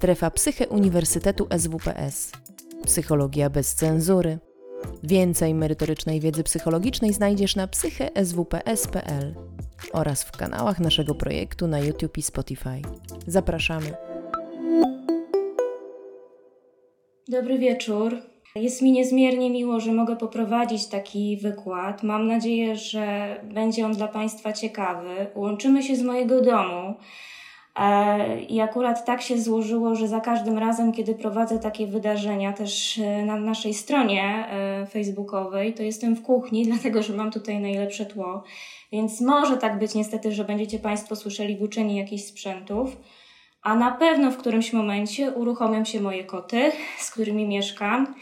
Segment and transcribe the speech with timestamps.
[0.00, 2.32] Strefa Psyche Uniwersytetu SWPS.
[2.84, 4.38] Psychologia bez cenzury.
[5.02, 9.34] Więcej merytorycznej wiedzy psychologicznej znajdziesz na psycheswps.pl
[9.92, 12.82] oraz w kanałach naszego projektu na YouTube i Spotify.
[13.26, 13.94] Zapraszamy.
[17.28, 18.16] Dobry wieczór.
[18.54, 22.02] Jest mi niezmiernie miło, że mogę poprowadzić taki wykład.
[22.02, 25.26] Mam nadzieję, że będzie on dla Państwa ciekawy.
[25.34, 26.94] Łączymy się z mojego domu.
[27.76, 32.98] E, I akurat tak się złożyło, że za każdym razem, kiedy prowadzę takie wydarzenia też
[32.98, 38.06] e, na naszej stronie e, facebookowej, to jestem w kuchni, dlatego że mam tutaj najlepsze
[38.06, 38.42] tło.
[38.92, 42.96] Więc może tak być niestety, że będziecie Państwo słyszeli buczenie jakichś sprzętów.
[43.62, 48.14] A na pewno w którymś momencie uruchomią się moje koty, z którymi mieszkam.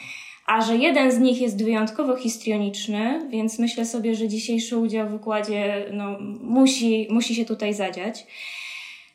[0.47, 5.11] A że jeden z nich jest wyjątkowo histrioniczny, więc myślę sobie, że dzisiejszy udział w
[5.11, 8.27] wykładzie no, musi, musi się tutaj zadziać.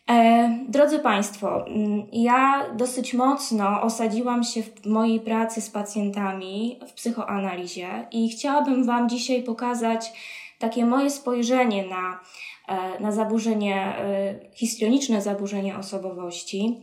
[0.10, 6.94] E, drodzy Państwo, mm, ja dosyć mocno osadziłam się w mojej pracy z pacjentami w
[6.94, 10.14] psychoanalizie i chciałabym Wam dzisiaj pokazać
[10.60, 12.20] takie moje spojrzenie na,
[12.68, 16.82] e, na zaburzenie, e, histrioniczne zaburzenie osobowości.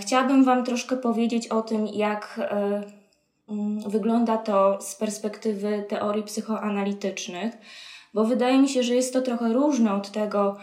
[0.00, 2.40] Chciałabym Wam troszkę powiedzieć o tym, jak
[3.48, 7.54] mm, wygląda to z perspektywy teorii psychoanalitycznych,
[8.14, 10.56] bo wydaje mi się, że jest to trochę różne od tego,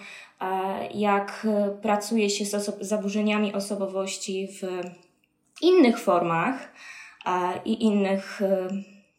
[0.93, 1.47] jak
[1.81, 4.81] pracuje się z zaburzeniami osobowości w
[5.61, 6.73] innych formach
[7.65, 8.41] i innych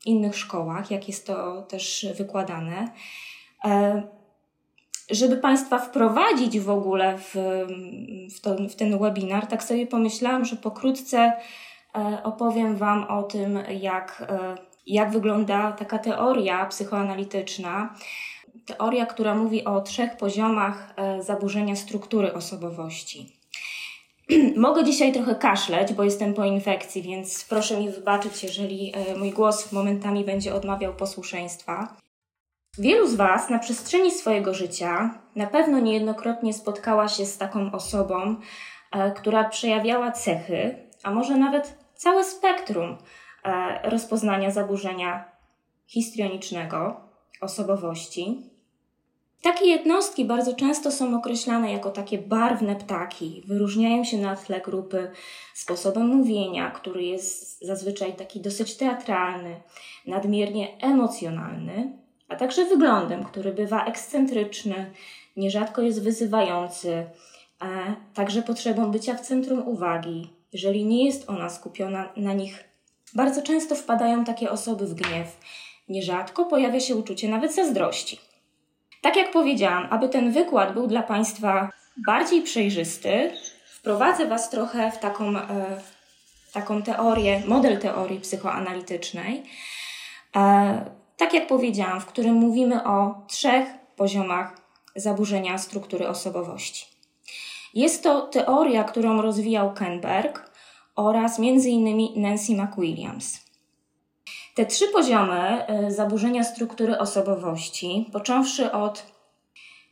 [0.08, 2.88] innych szkołach, jak jest to też wykładane.
[3.64, 4.02] E,
[5.10, 7.34] żeby Państwa wprowadzić w ogóle w,
[8.36, 11.32] w, to, w ten webinar, tak sobie pomyślałam, że pokrótce
[11.94, 14.54] e, opowiem Wam o tym, jak, e,
[14.86, 17.94] jak wygląda taka teoria psychoanalityczna.
[18.68, 23.38] Teoria, która mówi o trzech poziomach zaburzenia struktury osobowości.
[24.56, 29.30] Mogę dzisiaj trochę kaszleć, bo jestem po infekcji, więc proszę mi wybaczyć, jeżeli e, mój
[29.30, 31.96] głos momentami będzie odmawiał posłuszeństwa.
[32.78, 38.36] Wielu z Was na przestrzeni swojego życia na pewno niejednokrotnie spotkała się z taką osobą,
[38.92, 42.96] e, która przejawiała cechy, a może nawet całe spektrum
[43.44, 45.24] e, rozpoznania zaburzenia
[45.86, 47.00] histrionicznego
[47.40, 48.42] osobowości.
[49.42, 53.42] Takie jednostki bardzo często są określane jako takie barwne ptaki.
[53.46, 55.10] Wyróżniają się na tle grupy
[55.54, 59.60] sposobem mówienia, który jest zazwyczaj taki dosyć teatralny,
[60.06, 61.92] nadmiernie emocjonalny,
[62.28, 64.92] a także wyglądem, który bywa ekscentryczny,
[65.36, 67.06] nierzadko jest wyzywający,
[67.58, 67.68] a
[68.14, 70.30] także potrzebą bycia w centrum uwagi.
[70.52, 72.64] Jeżeli nie jest ona skupiona na nich,
[73.14, 75.36] bardzo często wpadają takie osoby w gniew.
[75.88, 78.27] Nierzadko pojawia się uczucie nawet zazdrości.
[79.00, 81.70] Tak jak powiedziałam, aby ten wykład był dla Państwa
[82.06, 83.32] bardziej przejrzysty,
[83.66, 85.80] wprowadzę Was trochę w taką, e,
[86.52, 89.42] taką teorię, model teorii psychoanalitycznej.
[90.36, 90.84] E,
[91.16, 94.56] tak jak powiedziałam, w którym mówimy o trzech poziomach
[94.96, 96.86] zaburzenia struktury osobowości.
[97.74, 100.50] Jest to teoria, którą rozwijał Kenberg
[100.96, 102.22] oraz m.in.
[102.22, 103.47] Nancy McWilliams.
[104.58, 109.06] Te trzy poziomy y, zaburzenia struktury osobowości, począwszy od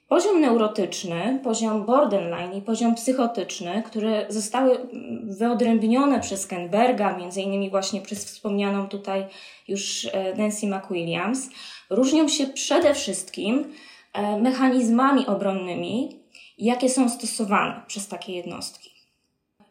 [0.08, 7.70] poziom neurotyczny, poziom borderline i poziom psychotyczny, które zostały mm, wyodrębnione przez Kenberga, między innymi
[7.70, 9.26] właśnie przez wspomnianą tutaj
[9.68, 11.48] już y, Nancy McWilliams,
[11.90, 16.20] różnią się przede wszystkim y, mechanizmami obronnymi,
[16.58, 18.95] jakie są stosowane przez takie jednostki.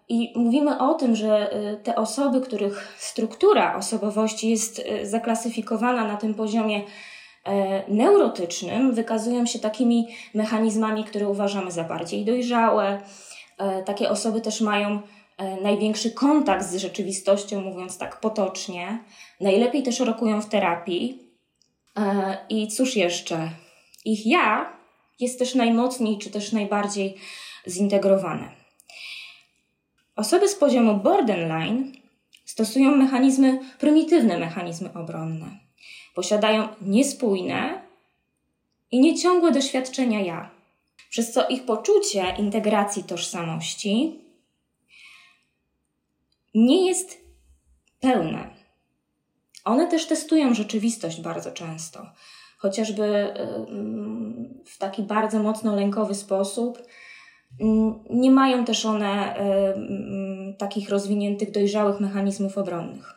[0.10, 6.18] I mówimy o tym, że y, te osoby, których struktura osobowości jest y, zaklasyfikowana na
[6.18, 6.82] tym poziomie
[7.46, 13.02] e, neurotycznym, wykazują się takimi mechanizmami, które uważamy za bardziej dojrzałe.
[13.58, 15.02] E, takie osoby też mają
[15.38, 19.04] e, największy kontakt z rzeczywistością, mówiąc tak potocznie.
[19.42, 21.26] Najlepiej też rokują w terapii.
[22.50, 23.50] I cóż jeszcze?
[24.06, 24.74] Ich ja
[25.20, 27.16] jest też najmocniej, czy też najbardziej
[27.68, 28.65] zintegrowane.
[30.16, 31.92] Osoby z poziomu borderline
[32.46, 35.46] stosują mechanizmy, prymitywne mechanizmy obronne.
[36.16, 37.82] Posiadają niespójne
[38.92, 40.50] i nieciągłe doświadczenia ja,
[41.10, 44.20] przez co ich poczucie integracji tożsamości
[46.56, 47.18] nie jest
[48.00, 48.50] pełne.
[49.66, 52.06] One też testują rzeczywistość bardzo często,
[52.58, 53.34] chociażby
[54.66, 56.78] w taki bardzo mocno lękowy sposób
[58.10, 63.16] nie mają też one y, takich rozwiniętych, dojrzałych mechanizmów obronnych.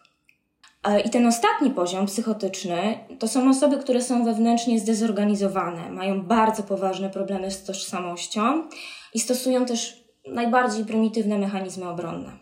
[0.85, 6.63] E, I ten ostatni poziom psychotyczny to są osoby, które są wewnętrznie zdezorganizowane, mają bardzo
[6.63, 8.69] poważne problemy z tożsamością
[9.15, 12.33] i stosują też najbardziej prymitywne mechanizmy obronne.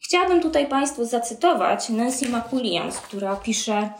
[0.00, 3.90] Chciałabym tutaj Państwu zacytować Nancy McWilliams, która pisze: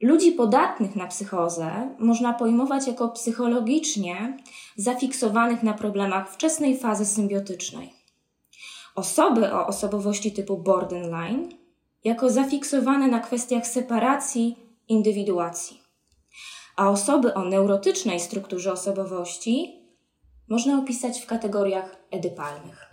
[0.00, 4.36] Ludzi podatnych na psychozę można pojmować jako psychologicznie
[4.76, 7.92] zafiksowanych na problemach wczesnej fazy symbiotycznej.
[8.94, 11.48] Osoby o osobowości typu borderline
[12.04, 14.56] jako zafiksowane na kwestiach separacji,
[14.88, 15.80] indywiduacji.
[16.76, 19.82] A osoby o neurotycznej strukturze osobowości
[20.48, 22.85] można opisać w kategoriach edypalnych.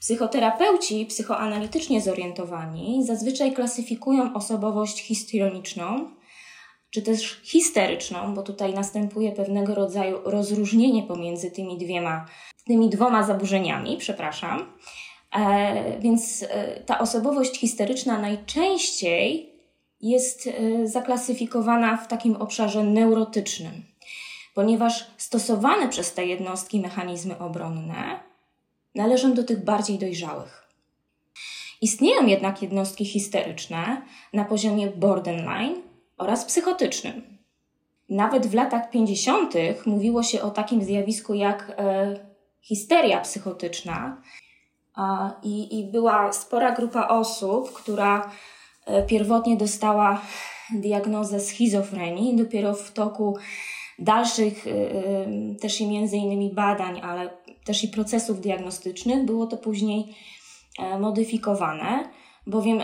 [0.00, 6.10] Psychoterapeuci psychoanalitycznie zorientowani zazwyczaj klasyfikują osobowość histrioniczną,
[6.90, 12.26] czy też histeryczną, bo tutaj następuje pewnego rodzaju rozróżnienie pomiędzy tymi dwiema,
[12.66, 14.72] tymi dwoma zaburzeniami, przepraszam.
[15.36, 19.52] E, więc e, ta osobowość histeryczna najczęściej
[20.00, 23.84] jest e, zaklasyfikowana w takim obszarze neurotycznym,
[24.54, 28.29] ponieważ stosowane przez te jednostki mechanizmy obronne
[28.94, 30.68] należą do tych bardziej dojrzałych.
[31.80, 34.02] Istnieją jednak jednostki histeryczne
[34.32, 35.74] na poziomie borderline
[36.18, 37.38] oraz psychotycznym.
[38.08, 39.54] Nawet w latach 50.
[39.86, 42.16] mówiło się o takim zjawisku jak e,
[42.60, 44.22] histeria psychotyczna,
[44.94, 48.30] a, i, i była spora grupa osób, która
[48.86, 50.20] e, pierwotnie dostała
[50.74, 52.36] diagnozę schizofrenii.
[52.36, 53.36] Dopiero w toku
[53.98, 55.26] dalszych e, e,
[55.60, 57.30] też i między innymi badań, ale
[57.70, 60.14] też i procesów diagnostycznych było to później
[61.00, 62.10] modyfikowane,
[62.46, 62.82] bowiem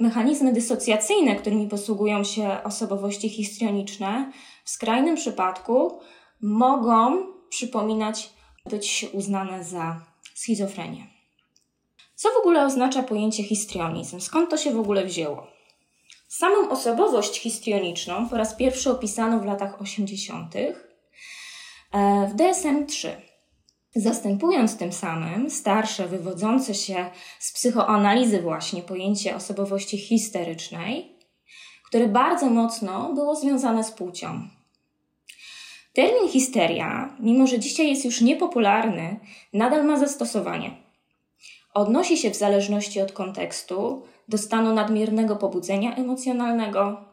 [0.00, 4.32] mechanizmy dysocjacyjne, którymi posługują się osobowości histrioniczne,
[4.64, 6.00] w skrajnym przypadku
[6.42, 8.30] mogą przypominać
[8.70, 10.00] być uznane za
[10.34, 11.06] schizofrenię.
[12.14, 14.20] Co w ogóle oznacza pojęcie histrionizm?
[14.20, 15.46] Skąd to się w ogóle wzięło?
[16.28, 20.56] Samą osobowość histrioniczną po raz pierwszy opisano w latach 80.
[20.56, 20.72] E,
[22.26, 23.27] w DSM-3.
[23.96, 31.18] Zastępując tym samym starsze, wywodzące się z psychoanalizy właśnie pojęcie osobowości histerycznej,
[31.84, 34.48] które bardzo mocno było związane z płcią.
[35.92, 39.20] Termin histeria, mimo że dzisiaj jest już niepopularny,
[39.52, 40.88] nadal ma zastosowanie
[41.78, 47.04] odnosi się w zależności od kontekstu do stanu nadmiernego pobudzenia emocjonalnego,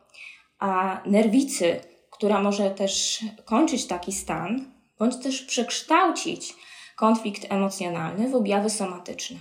[0.60, 1.80] a nerwicy,
[2.12, 6.54] która może też kończyć taki stan, bądź też przekształcić
[6.96, 9.38] konflikt emocjonalny w objawy somatyczne.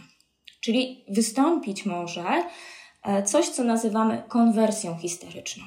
[0.61, 2.25] Czyli wystąpić może
[3.03, 5.65] e, coś, co nazywamy konwersją histeryczną.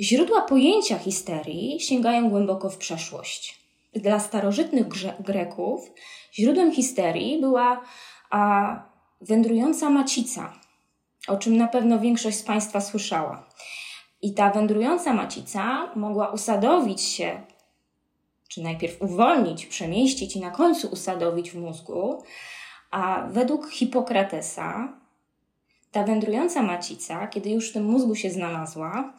[0.00, 3.64] Źródła pojęcia histerii sięgają głęboko w przeszłość.
[3.94, 4.86] Dla starożytnych
[5.20, 5.90] Greków
[6.34, 7.80] Źródłem histerii była
[8.30, 8.82] a,
[9.20, 10.52] wędrująca macica,
[11.28, 13.48] o czym na pewno większość z Państwa słyszała.
[14.22, 17.40] I ta wędrująca macica mogła usadowić się,
[18.48, 22.22] czy najpierw uwolnić, przemieścić i na końcu usadowić w mózgu,
[22.90, 24.98] a według Hipokratesa
[25.92, 29.14] ta wędrująca macica, kiedy już w tym mózgu się znalazła,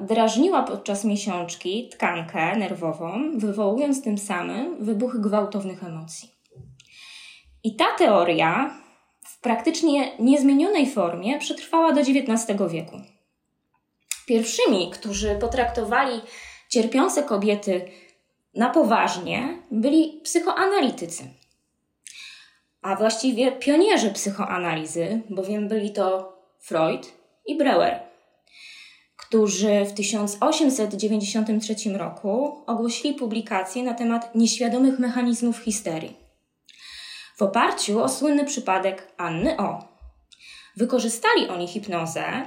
[0.00, 6.30] drażniła podczas miesiączki tkankę nerwową, wywołując tym samym wybuchy gwałtownych emocji.
[7.64, 8.74] I ta teoria
[9.24, 12.96] w praktycznie niezmienionej formie przetrwała do XIX wieku.
[14.26, 16.20] Pierwszymi, którzy potraktowali
[16.68, 17.90] cierpiące kobiety
[18.56, 21.24] na poważnie, byli psychoanalitycy.
[22.82, 27.12] A właściwie pionierzy psychoanalizy, bowiem byli to Freud
[27.46, 28.06] i Breuer
[29.26, 36.16] którzy w 1893 roku ogłosili publikację na temat nieświadomych mechanizmów histerii.
[37.36, 39.88] W oparciu o słynny przypadek Anny O.
[40.76, 42.46] Wykorzystali oni hipnozę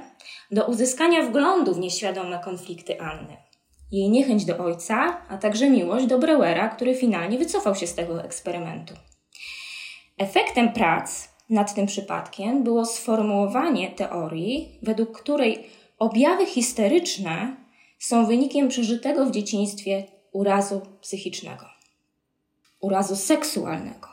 [0.50, 3.36] do uzyskania wglądu w nieświadome konflikty Anny.
[3.92, 8.24] Jej niechęć do ojca, a także miłość do Breuera, który finalnie wycofał się z tego
[8.24, 8.94] eksperymentu.
[10.18, 15.70] Efektem prac nad tym przypadkiem było sformułowanie teorii, według której
[16.00, 17.56] Objawy histeryczne
[17.98, 21.66] są wynikiem przeżytego w dzieciństwie urazu psychicznego,
[22.80, 24.08] urazu seksualnego,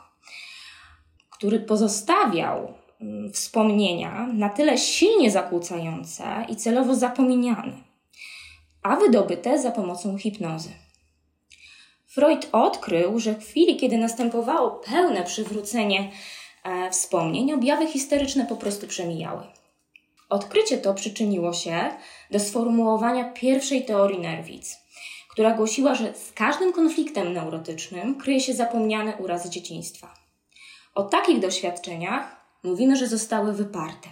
[1.30, 7.87] który pozostawiał mm, wspomnienia na tyle silnie zakłócające i celowo zapomniane,
[8.82, 10.70] a wydobyte za pomocą hipnozy.
[12.06, 16.10] Freud odkrył, że w chwili, kiedy następowało pełne przywrócenie
[16.64, 19.42] e, wspomnień, objawy histeryczne po prostu przemijały.
[20.28, 21.90] Odkrycie to przyczyniło się
[22.30, 24.76] do sformułowania pierwszej teorii nerwic,
[25.28, 30.14] która głosiła, że z każdym konfliktem neurotycznym kryje się zapomniany uraz dzieciństwa.
[30.94, 34.08] O takich doświadczeniach mówimy, że zostały wyparte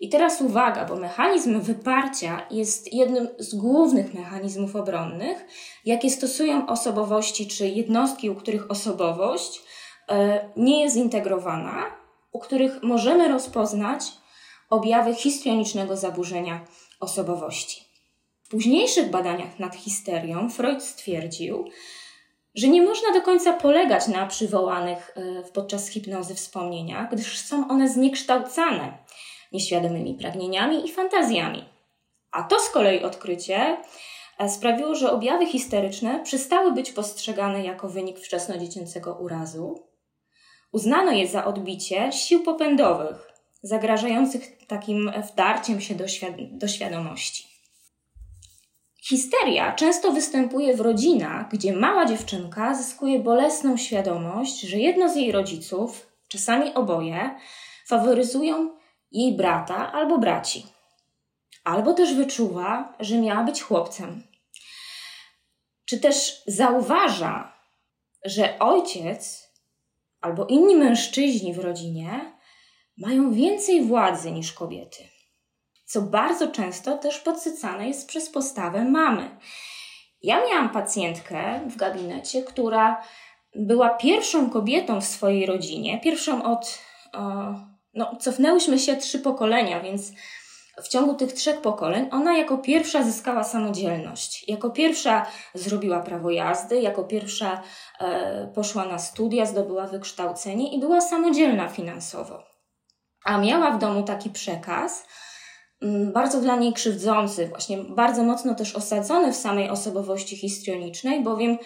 [0.00, 5.46] I teraz uwaga, bo mechanizm wyparcia jest jednym z głównych mechanizmów obronnych,
[5.84, 9.62] jakie stosują osobowości czy jednostki, u których osobowość
[10.08, 11.84] e, nie jest zintegrowana,
[12.32, 14.02] u których możemy rozpoznać
[14.70, 16.60] objawy histrionicznego zaburzenia
[17.00, 17.84] osobowości.
[18.42, 21.64] W późniejszych badaniach nad histerią Freud stwierdził,
[22.54, 27.88] że nie można do końca polegać na przywołanych e, podczas hipnozy wspomnieniach, gdyż są one
[27.88, 28.98] zniekształcane
[29.52, 31.64] nieświadomymi pragnieniami i fantazjami.
[32.30, 33.76] A to z kolei odkrycie
[34.38, 39.82] e, sprawiło, że objawy histeryczne przestały być postrzegane jako wynik wczesnodziecięcego urazu.
[40.72, 47.56] Uznano je za odbicie sił popędowych, zagrażających takim wdarciem się do, świad- do świadomości.
[49.02, 55.32] Histeria często występuje w rodzinach, gdzie mała dziewczynka zyskuje bolesną świadomość, że jedno z jej
[55.32, 57.30] rodziców, czasami oboje,
[57.86, 58.75] faworyzują
[59.12, 60.66] jej brata albo braci.
[61.64, 64.22] Albo też wyczuwa, że miała być chłopcem.
[65.84, 67.52] Czy też zauważa,
[68.24, 69.50] że ojciec
[70.20, 72.36] albo inni mężczyźni w rodzinie
[72.98, 75.08] mają więcej władzy niż kobiety.
[75.84, 79.38] Co bardzo często też podsycane jest przez postawę mamy.
[80.22, 83.02] Ja miałam pacjentkę w gabinecie, która
[83.54, 86.78] była pierwszą kobietą w swojej rodzinie, pierwszą od.
[87.96, 90.12] No, cofnęłyśmy się trzy pokolenia, więc
[90.82, 94.48] w ciągu tych trzech pokoleń ona jako pierwsza zyskała samodzielność.
[94.48, 97.62] Jako pierwsza zrobiła prawo jazdy, jako pierwsza
[98.00, 102.42] e, poszła na studia, zdobyła wykształcenie i była samodzielna finansowo.
[103.24, 105.06] A miała w domu taki przekaz,
[106.12, 111.58] bardzo dla niej krzywdzący, właśnie bardzo mocno też osadzony w samej osobowości histrionicznej, bowiem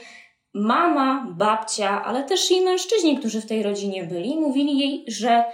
[0.55, 5.45] mama, babcia, ale też i mężczyźni, którzy w tej rodzinie byli, mówili jej, że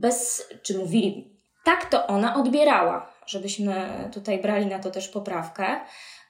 [0.00, 3.74] bez, czy mówili, tak to ona odbierała, żebyśmy
[4.12, 5.80] tutaj brali na to też poprawkę,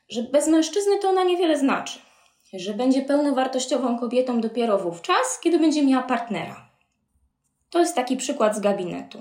[0.08, 1.98] że bez mężczyzny to ona niewiele znaczy,
[2.52, 6.70] że będzie pełnowartościową kobietą dopiero wówczas, kiedy będzie miała partnera.
[7.70, 9.18] To jest taki przykład z gabinetu.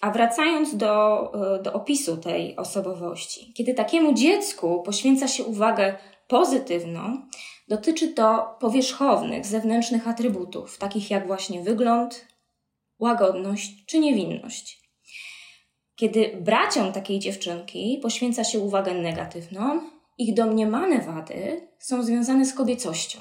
[0.00, 1.22] A wracając do,
[1.56, 5.94] e, do opisu tej osobowości, kiedy takiemu dziecku poświęca się uwagę
[6.28, 7.22] pozytywną,
[7.68, 12.26] dotyczy to powierzchownych, zewnętrznych atrybutów, takich jak właśnie wygląd,
[12.98, 14.82] łagodność czy niewinność.
[15.96, 19.80] Kiedy braciom takiej dziewczynki poświęca się uwagę negatywną,
[20.18, 23.18] ich domniemane wady są związane z kobiecością.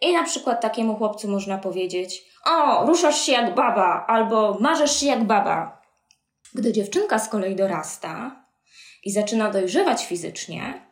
[0.00, 5.06] I na przykład takiemu chłopcu można powiedzieć: O, ruszasz się jak baba, albo marzesz się
[5.06, 5.82] jak baba.
[6.54, 8.44] Gdy dziewczynka z kolei dorasta
[9.04, 10.90] i zaczyna dojrzewać fizycznie,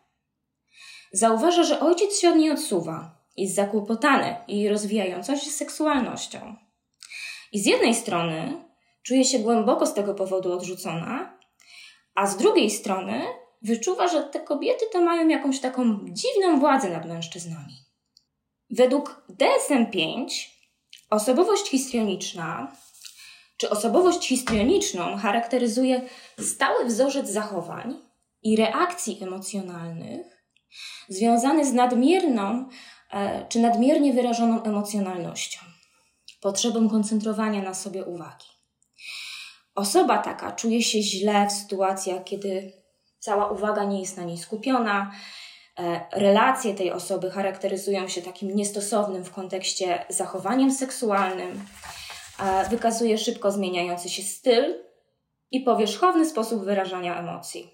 [1.13, 6.68] zauważa, że ojciec się od niej odsuwa, jest zakłopotany jej rozwijającą się seksualnością.
[7.53, 8.65] I z jednej strony
[9.03, 11.39] czuje się głęboko z tego powodu odrzucona,
[12.15, 13.23] a z drugiej strony
[13.63, 17.75] wyczuwa, że te kobiety to mają jakąś taką dziwną władzę nad mężczyznami.
[18.71, 20.27] Według DSM-5
[21.11, 22.73] osobowość histrioniczna
[23.57, 26.03] czy osobowość histrioniczną charakteryzuje
[26.41, 27.99] stały wzorzec zachowań
[28.43, 30.27] i reakcji emocjonalnych
[31.09, 32.69] związany z nadmierną
[33.11, 35.61] e, czy nadmiernie wyrażoną emocjonalnością
[36.41, 38.47] potrzebą koncentrowania na sobie uwagi.
[39.75, 42.73] Osoba taka czuje się źle w sytuacjach, kiedy
[43.19, 45.13] cała uwaga nie jest na niej skupiona.
[45.79, 51.65] E, relacje tej osoby charakteryzują się takim niestosownym w kontekście zachowaniem seksualnym.
[52.41, 54.85] E, wykazuje szybko zmieniający się styl
[55.51, 57.71] i powierzchowny sposób wyrażania emocji.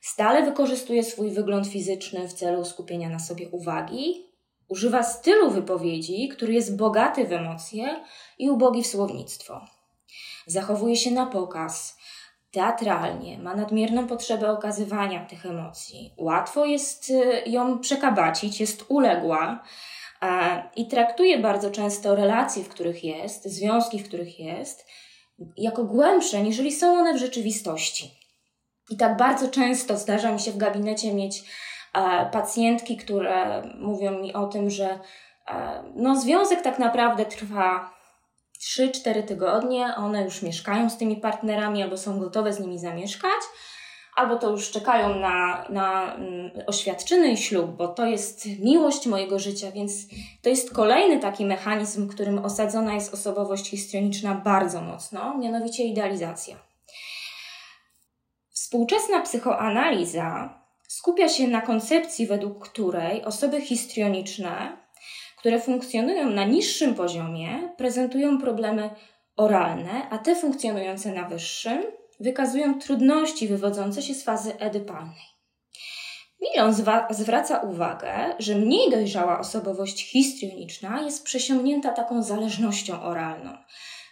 [0.00, 4.27] Stale wykorzystuje swój wygląd fizyczny w celu skupienia na sobie uwagi
[4.68, 8.04] Używa stylu wypowiedzi, który jest bogaty w emocje
[8.38, 9.60] i ubogi w słownictwo.
[10.46, 11.98] Zachowuje się na pokaz,
[12.50, 16.14] teatralnie, ma nadmierną potrzebę okazywania tych emocji.
[16.16, 19.62] Łatwo jest y, ją przekabacić, jest uległa
[20.76, 24.86] i traktuje bardzo często relacje, w których jest, związki, w których jest,
[25.56, 28.10] jako głębsze, niżeli są one w rzeczywistości.
[28.90, 31.42] I tak bardzo często zdarza mi się w gabinecie mieć
[32.32, 34.98] pacjentki, które mówią mi o tym, że
[35.48, 37.98] e, no, związek tak naprawdę trwa
[38.60, 43.40] 3-4 tygodnie, one już mieszkają z tymi partnerami albo są gotowe z nimi zamieszkać,
[44.16, 49.38] albo to już czekają na, na mm, oświadczyny i ślub, bo to jest miłość mojego
[49.38, 49.92] życia, więc
[50.42, 56.56] to jest kolejny taki mechanizm, którym osadzona jest osobowość histrioniczna bardzo mocno, mianowicie idealizacja.
[58.50, 60.57] Współczesna psychoanaliza
[60.88, 64.76] skupia się na koncepcji, według której osoby histrioniczne,
[65.36, 68.90] które funkcjonują na niższym poziomie, prezentują problemy
[69.36, 71.82] oralne, a te funkcjonujące na wyższym
[72.20, 75.38] wykazują trudności wywodzące się z fazy edypalnej.
[76.42, 76.74] Milon
[77.10, 83.50] zwraca uwagę, że mniej dojrzała osobowość histrioniczna jest przesiągnięta taką zależnością oralną,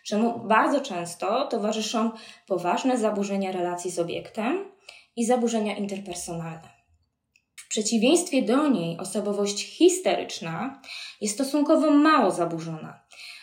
[0.05, 2.11] czemu bardzo często towarzyszą
[2.47, 4.76] poważne zaburzenia relacji z obiektem
[5.17, 6.77] i zaburzenia interpersonalne.
[7.57, 10.83] W przeciwieństwie do niej osobowość histeryczna
[11.21, 13.01] jest stosunkowo mało zaburzona,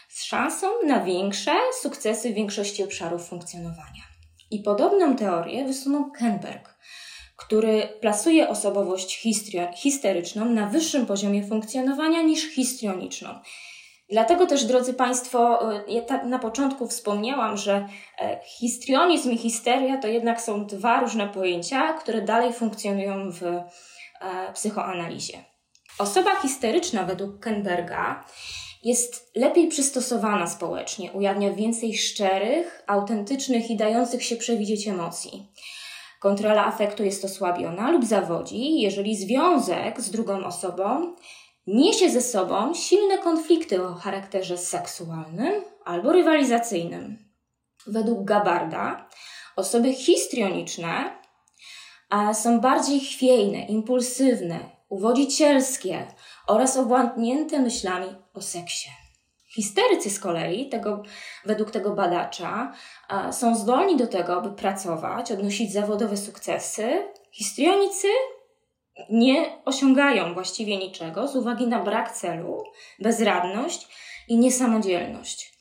[0.10, 1.52] z szansą na większe
[1.82, 4.04] sukcesy w większości obszarów funkcjonowania.
[4.52, 6.76] I podobną teorię wysunął Kenberg,
[7.36, 9.22] który plasuje osobowość
[9.76, 13.40] histeryczną na wyższym poziomie funkcjonowania niż histrioniczną.
[14.14, 17.88] Dlatego też, drodzy Państwo, ja tak na początku wspomniałam, że
[18.20, 23.64] e, histrionizm i histeria to jednak są dwa różne pojęcia, które dalej funkcjonują w e,
[24.54, 25.38] psychoanalizie.
[26.00, 28.24] Osoba histeryczna według Kenberga
[28.84, 35.52] jest lepiej przystosowana społecznie, ujawnia więcej szczerych, autentycznych i dających się przewidzieć emocji.
[36.20, 41.16] Kontrola afektu jest osłabiona lub zawodzi, jeżeli związek z drugą osobą
[41.68, 47.18] niesie ze sobą silne konflikty o charakterze seksualnym albo rywalizacyjnym.
[47.88, 49.10] Według Gabarda
[49.56, 51.20] osoby histrioniczne
[52.34, 56.08] są bardziej chwiejne, impulsywne, uwodzicielskie
[56.48, 58.90] oraz owładnięte myślami o seksie.
[59.56, 61.04] Histerycy z kolei, tego,
[61.46, 62.74] według tego badacza,
[63.32, 67.08] są zdolni do tego, aby pracować, odnosić zawodowe sukcesy.
[67.32, 68.08] Histrionicy
[69.10, 72.64] nie osiągają właściwie niczego z uwagi na brak celu,
[73.00, 73.88] bezradność
[74.28, 75.54] i niesamodzielność.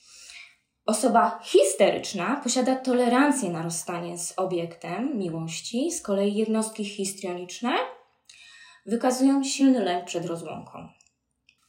[0.86, 7.72] Osoba histeryczna posiada tolerancję na rozstanie z obiektem miłości, z kolei jednostki histrioniczne
[8.86, 10.88] wykazują silny lęk przed rozłąką.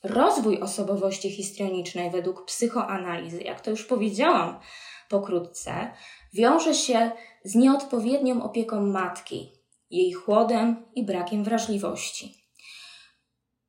[0.03, 4.59] Rozwój osobowości histrionicznej według psychoanalizy, jak to już powiedziałam
[5.09, 5.91] pokrótce,
[6.33, 7.11] wiąże się
[7.43, 9.62] z nieodpowiednią opieką matki,
[9.93, 12.43] jej chłodem i brakiem wrażliwości.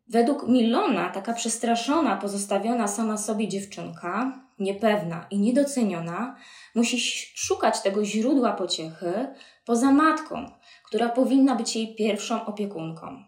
[0.08, 6.36] Według Milona taka przestraszona, pozostawiona sama sobie dziewczynka, niepewna i niedoceniona,
[6.74, 7.00] musi
[7.34, 9.34] szukać tego źródła pociechy
[9.64, 10.50] poza matką,
[10.86, 13.24] która powinna być jej pierwszą opiekunką.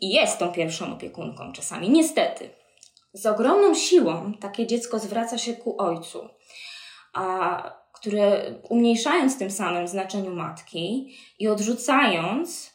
[0.00, 2.50] I jest tą pierwszą opiekunką czasami, niestety.
[3.12, 6.28] Z ogromną siłą takie dziecko zwraca się ku ojcu,
[7.12, 12.70] a, które umniejszając tym samym znaczeniu matki i odrzucając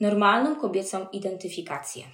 [0.00, 2.04] normalną kobiecą identyfikację.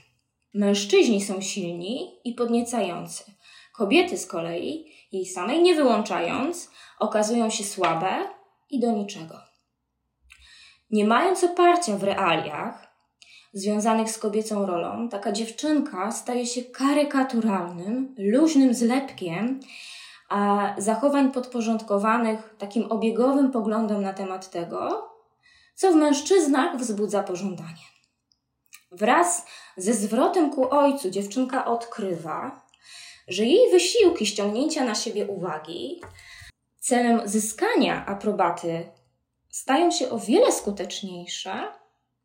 [0.54, 3.24] Mężczyźni są silni i podniecający.
[3.72, 8.28] Kobiety z kolei, jej samej nie wyłączając, okazują się słabe
[8.70, 9.34] i do niczego.
[10.90, 12.96] Nie mając oparcia w realiach,
[13.52, 19.60] związanych z kobiecą rolą, taka dziewczynka staje się karykaturalnym, luźnym zlepkiem
[20.28, 25.10] a zachowań podporządkowanych takim obiegowym poglądom na temat tego,
[25.74, 27.86] co w mężczyznach wzbudza pożądanie.
[28.92, 32.66] Wraz ze zwrotem ku ojcu dziewczynka odkrywa,
[33.28, 36.00] że jej wysiłki ściągnięcia na siebie uwagi
[36.78, 38.88] celem zyskania aprobaty
[39.50, 41.68] stają się o wiele skuteczniejsze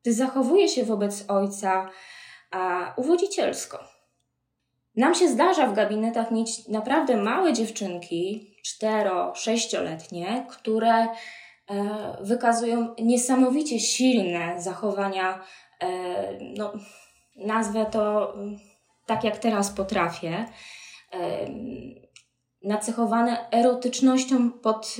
[0.01, 1.89] gdy zachowuje się wobec ojca
[2.51, 3.90] a, uwodzicielsko.
[4.95, 11.07] Nam się zdarza w gabinetach mieć naprawdę małe dziewczynki, cztero-sześcioletnie, które e,
[12.21, 15.43] wykazują niesamowicie silne zachowania,
[15.81, 15.87] e,
[16.57, 16.73] no,
[17.35, 18.57] nazwę to mm,
[19.05, 20.45] tak jak teraz potrafię,
[21.13, 21.47] e,
[22.63, 24.95] nacechowane erotycznością pod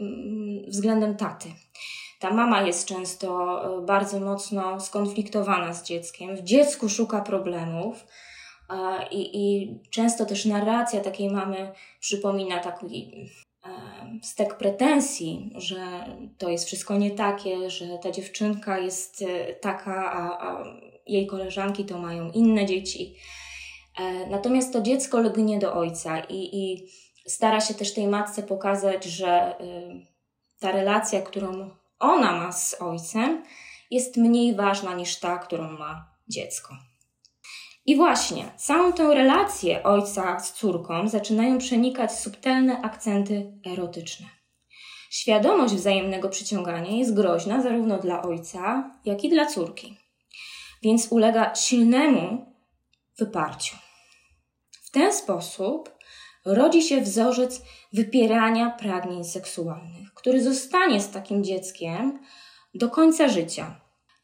[0.00, 1.48] mm, względem taty.
[2.20, 8.04] Ta mama jest często bardzo mocno skonfliktowana z dzieckiem, w dziecku szuka problemów.
[9.10, 13.26] I, I często też narracja takiej mamy przypomina taki
[13.64, 13.70] e,
[14.22, 15.80] stek pretensji, że
[16.38, 20.64] to jest wszystko nie takie, że ta dziewczynka jest e, taka, a, a
[21.06, 23.14] jej koleżanki to mają inne dzieci.
[24.30, 26.88] Natomiast to dziecko lgnie do ojca i, i
[27.26, 29.56] stara się też tej matce pokazać, że
[30.60, 33.42] ta relacja, którą ona ma z ojcem,
[33.90, 36.74] jest mniej ważna niż ta, którą ma dziecko.
[37.88, 44.26] I właśnie, całą tę relację ojca z córką zaczynają przenikać subtelne akcenty erotyczne.
[45.10, 49.96] Świadomość wzajemnego przyciągania jest groźna zarówno dla ojca, jak i dla córki,
[50.82, 52.54] więc ulega silnemu
[53.18, 53.76] wyparciu.
[54.82, 55.90] W ten sposób
[56.44, 62.18] rodzi się wzorzec wypierania pragnień seksualnych, który zostanie z takim dzieckiem
[62.74, 63.80] do końca życia.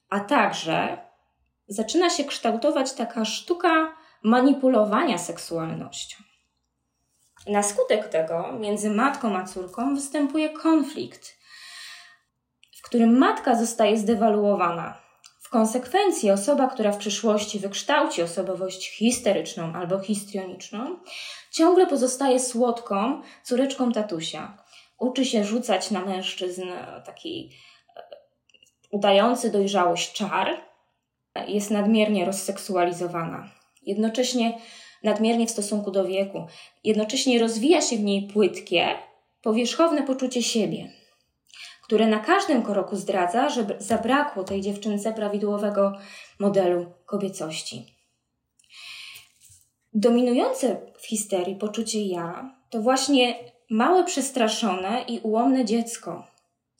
[0.09, 1.04] A także
[1.69, 6.17] zaczyna się kształtować taka sztuka manipulowania seksualnością.
[7.47, 11.39] Na skutek tego między matką a córką występuje konflikt,
[12.77, 14.99] w którym matka zostaje zdewaluowana.
[15.41, 20.99] W konsekwencji osoba, która w przyszłości wykształci osobowość histeryczną albo histrioniczną,
[21.53, 24.59] ciągle pozostaje słodką córeczką tatusia.
[24.99, 26.63] Uczy się rzucać na mężczyzn
[27.07, 27.51] taki
[27.97, 28.03] e,
[28.91, 30.61] udający dojrzałość czar,
[31.49, 33.51] jest nadmiernie rozseksualizowana.
[33.83, 34.59] Jednocześnie
[35.03, 36.47] nadmiernie w stosunku do wieku.
[36.85, 38.89] Jednocześnie rozwija się w niej płytkie,
[39.43, 40.93] powierzchowne poczucie siebie,
[41.83, 45.93] które na każdym kroku zdradza, że zabrakło tej dziewczynce prawidłowego
[46.39, 47.87] modelu kobiecości.
[49.93, 53.39] Dominujące w histerii poczucie ja to właśnie
[53.71, 56.27] małe, przestraszone i ułomne dziecko,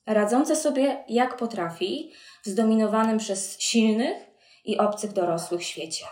[0.07, 2.13] radzące sobie jak potrafi
[2.43, 4.34] zdominowanym przez silnych
[4.65, 6.05] i obcych dorosłych świecie.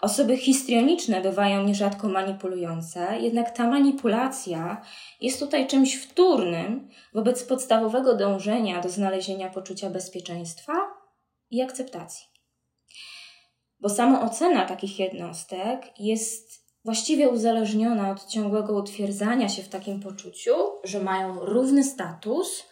[0.00, 4.82] Osoby histrioniczne bywają nierzadko manipulujące, jednak ta manipulacja
[5.20, 10.72] jest tutaj czymś wtórnym wobec podstawowego dążenia do znalezienia poczucia bezpieczeństwa
[11.50, 12.26] i akceptacji.
[13.80, 21.00] Bo samoocena takich jednostek jest właściwie uzależniona od ciągłego utwierdzania się w takim poczuciu, że
[21.00, 22.64] mają równy status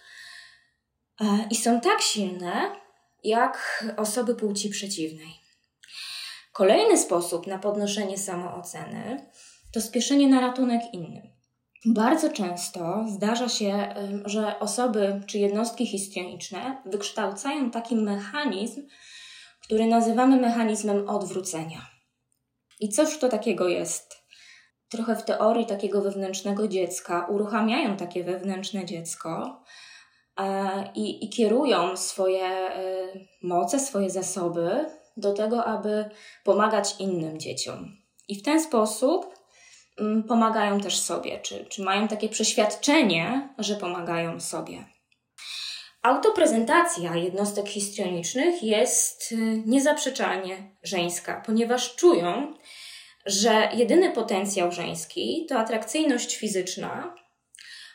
[1.21, 2.84] e, i są tak silne
[3.25, 5.35] jak osoby płci przeciwnej.
[6.53, 9.31] Kolejny sposób na podnoszenie samooceny
[9.73, 11.23] to spieszenie na ratunek innym.
[11.87, 18.87] Bardzo często zdarza się, że osoby czy jednostki histrioniczne wykształcają taki mechanizm,
[19.63, 21.87] który nazywamy mechanizmem odwrócenia.
[22.81, 24.17] I cóż to takiego jest?
[24.89, 29.63] Trochę w teorii takiego wewnętrznego dziecka uruchamiają takie wewnętrzne dziecko
[30.95, 33.09] i, i kierują swoje e,
[33.43, 36.11] moce, swoje zasoby do tego, aby
[36.45, 37.97] pomagać innym dzieciom.
[38.29, 39.35] I w ten sposób
[39.99, 44.85] mm, pomagają też sobie, czy, czy mają takie przeświadczenie, że pomagają sobie.
[46.03, 52.55] Autoprezentacja jednostek histrionicznych jest y, niezaprzeczalnie żeńska, ponieważ czują,
[53.27, 57.15] że jedyny potencjał żeński to atrakcyjność fizyczna,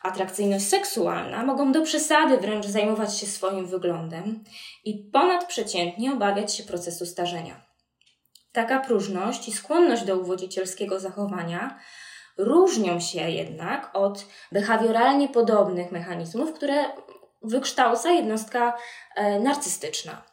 [0.01, 4.43] atrakcyjność seksualna, mogą do przesady wręcz zajmować się swoim wyglądem
[4.85, 7.61] i ponadprzeciętnie obawiać się procesu starzenia.
[8.51, 11.79] Taka próżność i skłonność do uwodzicielskiego zachowania
[12.37, 16.85] różnią się jednak od behawioralnie podobnych mechanizmów, które
[17.41, 18.77] wykształca jednostka
[19.15, 20.23] e, narcystyczna.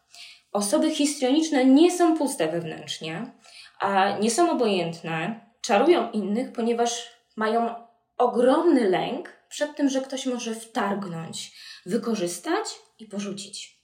[0.52, 3.32] Osoby histrioniczne nie są puste wewnętrznie,
[3.80, 7.74] a nie są obojętne, czarują innych, ponieważ mają
[8.18, 11.52] ogromny lęk przed tym, że ktoś może wtargnąć,
[11.86, 12.66] wykorzystać
[12.98, 13.80] i porzucić.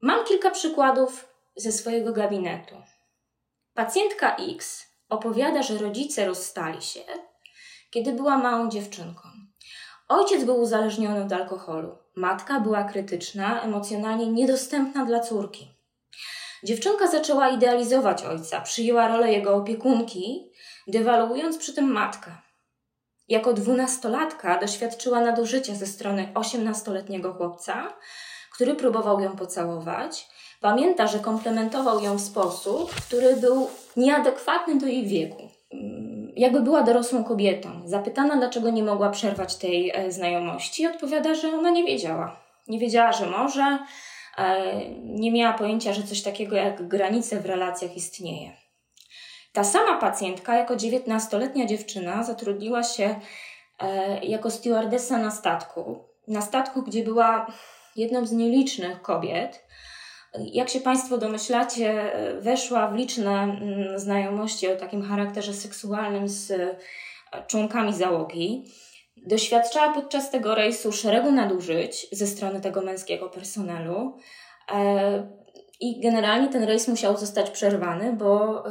[0.00, 2.74] Mam kilka przykładów ze swojego gabinetu.
[3.74, 7.00] Pacjentka X opowiada, że rodzice rozstali się,
[7.90, 9.28] kiedy była małą dziewczynką.
[10.08, 15.68] Ojciec był uzależniony od alkoholu, matka była krytyczna, emocjonalnie niedostępna dla córki.
[16.64, 20.52] Dziewczynka zaczęła idealizować ojca, przyjęła rolę jego opiekunki,
[20.86, 22.43] dewaluując przy tym matkę.
[23.28, 27.92] Jako dwunastolatka doświadczyła nadużycia ze strony osiemnastoletniego chłopca,
[28.52, 30.28] który próbował ją pocałować.
[30.60, 35.48] Pamięta, że komplementował ją w sposób, który był nieadekwatny do jej wieku.
[35.72, 37.68] Mm, jakby była dorosłą kobietą.
[37.84, 42.36] Zapytana, dlaczego nie mogła przerwać tej e, znajomości, odpowiada, że ona nie wiedziała.
[42.68, 43.78] Nie wiedziała, że może,
[44.38, 48.63] e, nie miała pojęcia, że coś takiego jak granice w relacjach istnieje.
[49.54, 53.20] Ta sama pacjentka, jako 19-letnia dziewczyna, zatrudniła się
[53.80, 56.04] e, jako stewardessa na statku.
[56.28, 57.46] Na statku, gdzie była
[57.96, 59.64] jedną z nielicznych kobiet.
[60.38, 66.76] Jak się Państwo domyślacie, weszła w liczne mm, znajomości o takim charakterze seksualnym z e,
[67.46, 68.64] członkami załogi.
[69.16, 74.18] Doświadczała podczas tego rejsu szeregu nadużyć ze strony tego męskiego personelu.
[75.80, 78.70] I generalnie ten rejs musiał zostać przerwany, bo y,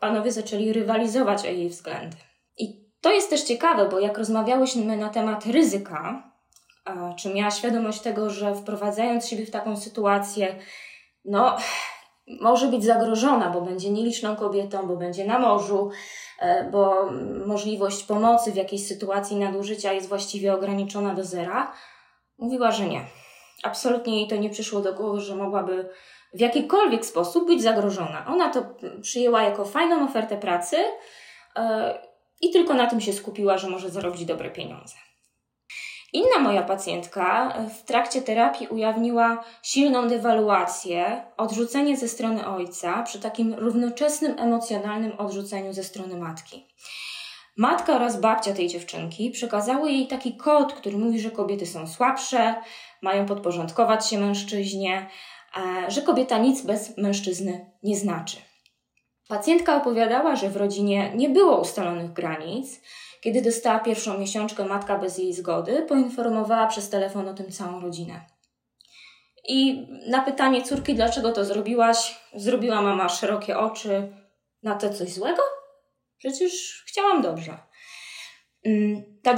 [0.00, 2.16] panowie zaczęli rywalizować o jej względy.
[2.58, 6.30] I to jest też ciekawe, bo jak rozmawiałyśmy na temat ryzyka,
[7.16, 10.56] czy miała świadomość tego, że wprowadzając siebie w taką sytuację,
[11.24, 11.56] no,
[12.40, 15.90] może być zagrożona, bo będzie nieliczną kobietą, bo będzie na morzu,
[16.40, 17.10] e, bo
[17.46, 21.72] możliwość pomocy w jakiejś sytuacji nadużycia jest właściwie ograniczona do zera,
[22.38, 23.04] mówiła, że nie.
[23.62, 25.88] Absolutnie jej to nie przyszło do głowy, że mogłaby
[26.34, 28.26] w jakikolwiek sposób być zagrożona.
[28.28, 28.62] Ona to
[29.02, 31.62] przyjęła jako fajną ofertę pracy yy,
[32.40, 34.94] i tylko na tym się skupiła, że może zarobić dobre pieniądze.
[36.12, 43.54] Inna moja pacjentka w trakcie terapii ujawniła silną dewaluację, odrzucenie ze strony ojca przy takim
[43.54, 46.66] równoczesnym emocjonalnym odrzuceniu ze strony matki.
[47.56, 52.54] Matka oraz babcia tej dziewczynki przekazały jej taki kod, który mówi, że kobiety są słabsze,
[53.02, 55.06] mają podporządkować się mężczyźnie, e,
[55.88, 58.36] że kobieta nic bez mężczyzny nie znaczy.
[59.28, 62.80] Pacjentka opowiadała, że w rodzinie nie było ustalonych granic.
[63.20, 68.20] Kiedy dostała pierwszą miesiączkę, matka bez jej zgody poinformowała przez telefon o tym całą rodzinę.
[69.48, 74.12] I na pytanie córki, dlaczego to zrobiłaś, zrobiła mama szerokie oczy.
[74.62, 75.42] Na to coś złego?
[76.18, 77.58] Przecież chciałam dobrze.
[79.22, 79.34] Ta,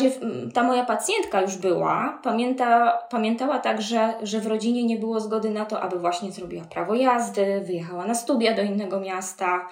[0.55, 5.65] ta moja pacjentka już była, pamięta, pamiętała także, że w rodzinie nie było zgody na
[5.65, 9.69] to, aby właśnie zrobiła prawo jazdy, wyjechała na studia do innego miasta.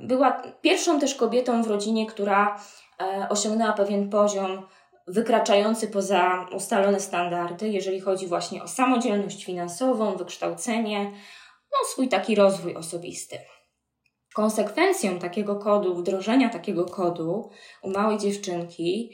[0.00, 2.60] Była pierwszą też kobietą w rodzinie, która
[3.00, 4.66] e, osiągnęła pewien poziom
[5.06, 11.04] wykraczający poza ustalone standardy, jeżeli chodzi właśnie o samodzielność finansową, wykształcenie,
[11.72, 13.38] no swój taki rozwój osobisty.
[14.34, 17.50] Konsekwencją takiego kodu, wdrożenia takiego kodu
[17.82, 19.10] u małej dziewczynki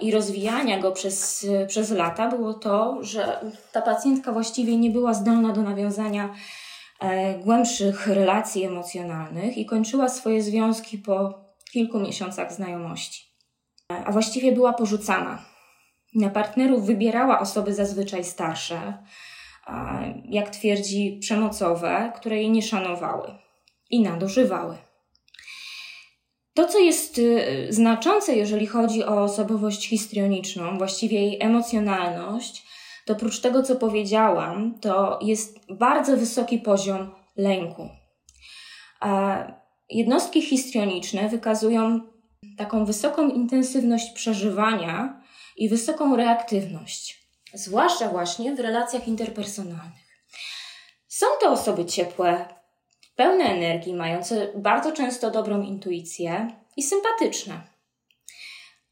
[0.00, 3.40] i rozwijania go przez, przez lata było to, że
[3.72, 6.34] ta pacjentka właściwie nie była zdolna do nawiązania
[7.00, 13.26] e, głębszych relacji emocjonalnych i kończyła swoje związki po kilku miesiącach znajomości.
[13.88, 15.44] A właściwie była porzucana.
[16.14, 19.04] Na partnerów wybierała osoby zazwyczaj starsze,
[20.24, 23.45] jak twierdzi, przemocowe, które jej nie szanowały
[23.90, 24.76] i nadużywały.
[26.54, 32.66] To, co jest y, znaczące, jeżeli chodzi o osobowość histrioniczną, właściwie jej emocjonalność,
[33.06, 37.88] to oprócz tego, co powiedziałam, to jest bardzo wysoki poziom lęku.
[39.90, 42.00] Jednostki histrioniczne wykazują
[42.58, 45.22] taką wysoką intensywność przeżywania
[45.56, 50.06] i wysoką reaktywność, zwłaszcza właśnie w relacjach interpersonalnych.
[51.08, 52.55] Są to osoby ciepłe,
[53.16, 57.60] pełne energii, mające bardzo często dobrą intuicję i sympatyczne.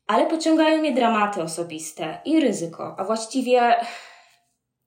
[0.06, 3.74] Ale pociągają je dramaty osobiste i ryzyko, a właściwie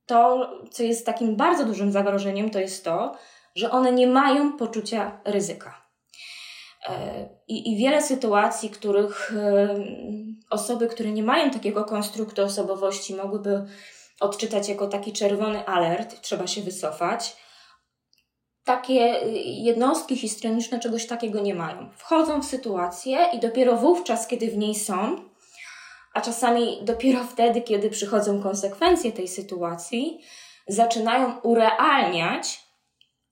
[0.05, 3.15] to, co jest takim bardzo dużym zagrożeniem, to jest to,
[3.55, 5.87] że one nie mają poczucia ryzyka.
[6.89, 9.75] E, I, I, wiele sytuacji, których e,
[10.49, 13.65] osoby, które nie mają takiego konstruktu osobowości, mogłyby
[14.19, 17.37] odczytać jako taki czerwony alert, trzeba się wycofać,
[18.67, 21.89] takie y, jednostki histrioniczne czegoś takiego nie mają.
[21.97, 25.15] Wchodzą w sytuację i dopiero wówczas, kiedy w niej są,
[26.13, 30.21] a czasami dopiero wtedy, kiedy przychodzą konsekwencje tej sytuacji,
[30.67, 32.59] zaczynają urealniać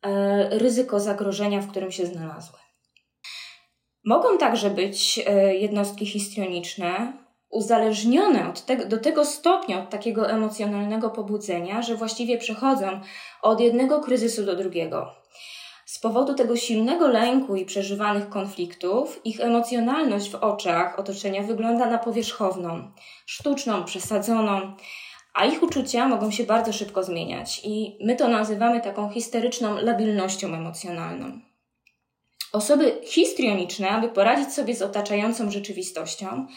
[0.02, 2.60] e, ryzyko zagrożenia, w którym się znalazły.
[4.06, 7.25] Mogą także być e, jednostki histrioniczne
[7.56, 13.00] uzależnione od do tego stopnia od takiego emocjonalnego pobudzenia, że właściwie przechodzą
[13.42, 15.12] od jednego kryzysu do drugiego.
[15.86, 21.98] Z powodu tego silnego lęku i przeżywanych konfliktów, ich emocjonalność w oczach otoczenia wygląda na
[21.98, 22.92] powierzchowną,
[23.26, 24.76] sztuczną, przesadzoną,
[25.34, 30.48] a ich uczucia mogą się bardzo szybko zmieniać i my to nazywamy taką histeryczną labilnością
[30.48, 31.40] emocjonalną.
[32.52, 36.48] Osoby histrioniczne, aby poradzić sobie z otaczającą rzeczywistością,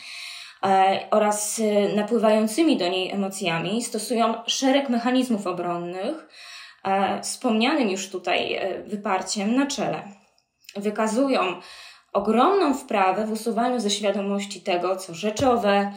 [1.11, 6.29] oraz e, napływającymi do niej emocjami stosują szereg mechanizmów obronnych,
[6.85, 10.03] e, wspomnianym już tutaj wyparciem na czele.
[10.77, 11.41] Wykazują
[12.13, 15.93] ogromną wprawę w usuwaniu ze świadomości tego, co rzeczowe,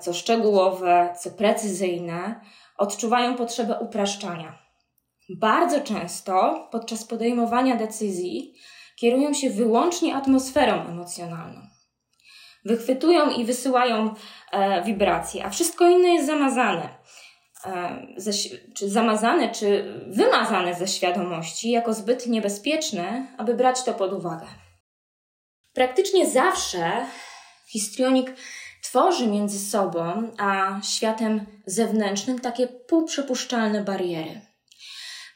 [0.00, 2.40] co szczegółowe, co precyzyjne,
[2.76, 4.58] odczuwają potrzebę upraszczania.
[5.28, 8.54] Bardzo często podczas podejmowania decyzji
[8.96, 11.60] kierują się wyłącznie atmosferą emocjonalną
[12.64, 14.14] wychwytują i wysyłają
[14.52, 16.88] e, wibracje, a wszystko inne jest zamazane.
[17.66, 18.32] E, ze,
[18.74, 24.46] czy zamazane, czy wymazane ze świadomości jako zbyt niebezpieczne, aby brać to pod uwagę.
[25.74, 27.06] Praktycznie zawsze
[27.66, 28.34] histrionik
[28.82, 34.40] tworzy między sobą a światem zewnętrznym takie półprzypuszczalne bariery,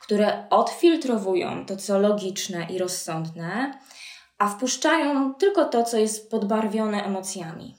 [0.00, 3.78] które odfiltrowują to, co logiczne i rozsądne,
[4.38, 7.74] a wpuszczają tylko to, co jest podbarwione emocjami,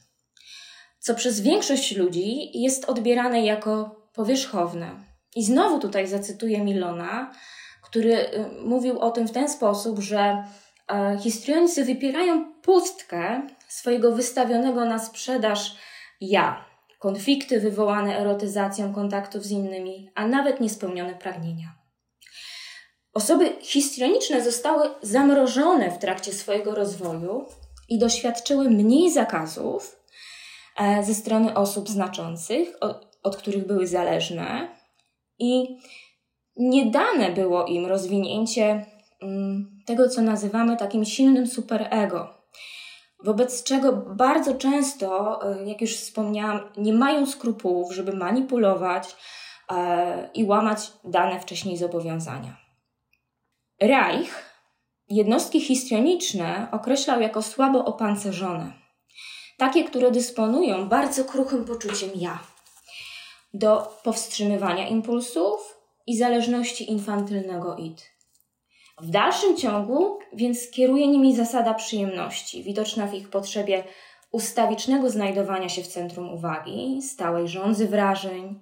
[0.99, 5.07] co przez większość ludzi jest odbierane jako powierzchowne.
[5.35, 7.31] I znowu tutaj zacytuję Milona,
[7.83, 10.43] który y, mówił o tym w ten sposób, że
[10.91, 15.75] e, histrionicy wypierają pustkę swojego wystawionego na sprzedaż
[16.21, 16.65] ja,
[16.99, 21.76] konflikty wywołane erotyzacją kontaktów z innymi, a nawet niespełnione pragnienia.
[23.17, 27.45] Osoby histrioniczne zostały zamrożone w trakcie swojego rozwoju
[27.89, 29.99] i doświadczyły mniej zakazów
[30.79, 32.77] e, ze strony osób znaczących,
[33.23, 34.75] od których były zależne,
[35.39, 35.77] i
[36.57, 38.85] nie dane było im rozwinięcie
[39.21, 42.33] mm, tego, co nazywamy takim silnym superego.
[43.23, 49.15] wobec czego bardzo często, e, jak już wspomniałam, nie mają skrupułów, żeby manipulować
[49.71, 52.66] e, i łamać dane wcześniej zobowiązania.
[53.81, 54.45] Reich
[55.09, 58.73] jednostki histrioniczne określał jako słabo opancerzone,
[59.57, 62.39] takie, które dysponują bardzo kruchym poczuciem ja,
[63.53, 68.11] do powstrzymywania impulsów i zależności infantylnego id.
[69.01, 73.83] W dalszym ciągu więc kieruje nimi zasada przyjemności, widoczna w ich potrzebie
[74.31, 78.59] ustawicznego znajdowania się w centrum uwagi, stałej rządzy wrażeń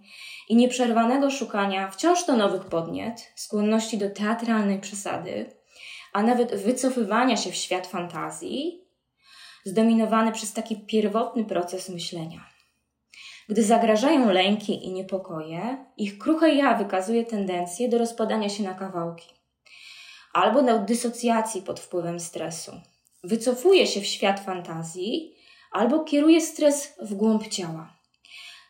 [0.49, 5.55] i nieprzerwanego szukania wciąż to nowych podniet, skłonności do teatralnej przesady,
[6.13, 8.85] a nawet wycofywania się w świat fantazji,
[9.65, 12.49] zdominowany przez taki pierwotny proces myślenia.
[13.49, 19.35] Gdy zagrażają lęki i niepokoje, ich kruche ja wykazuje tendencję do rozpadania się na kawałki
[20.35, 22.71] albo do dysocjacji pod wpływem stresu.
[23.23, 25.35] Wycofuje się w świat fantazji
[25.71, 27.94] albo kieruje stres w głąb ciała,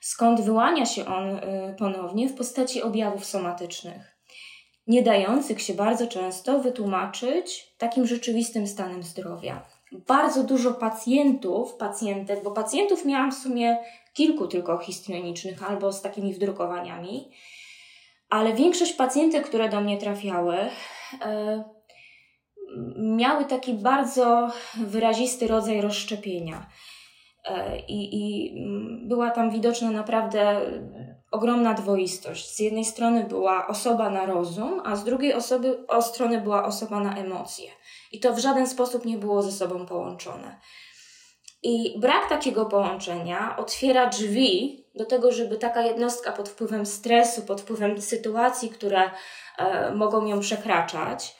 [0.06, 4.18] skąd wyłania się on y, ponownie w postaci objawów somatycznych,
[4.88, 9.66] nie dających się bardzo często wytłumaczyć takim rzeczywistym stanem zdrowia.
[9.92, 13.78] Bardzo dużo pacjentów, pacjentek, bo pacjentów miałam w sumie
[14.14, 17.32] kilku tylko histrionicznych albo z takimi wdrukowaniami,
[18.30, 20.58] ale większość pacjentek, które do mnie trafiały,
[21.22, 21.64] e,
[22.98, 26.70] miały taki bardzo wyrazisty rodzaj rozszczepienia.
[27.46, 28.54] E, I, I
[29.08, 30.62] była tam widoczna naprawdę
[31.32, 32.56] ogromna dwoistość.
[32.56, 37.00] Z jednej strony była osoba na rozum, a z drugiej osoby, o strony była osoba
[37.00, 37.72] na emocje.
[38.12, 40.60] I to w żaden sposób nie było ze sobą połączone.
[41.64, 47.62] I brak takiego połączenia otwiera drzwi do tego, żeby taka jednostka pod wpływem stresu, pod
[47.62, 49.12] wpływem sytuacji, które
[49.58, 51.36] e, mogą ją przekraczać,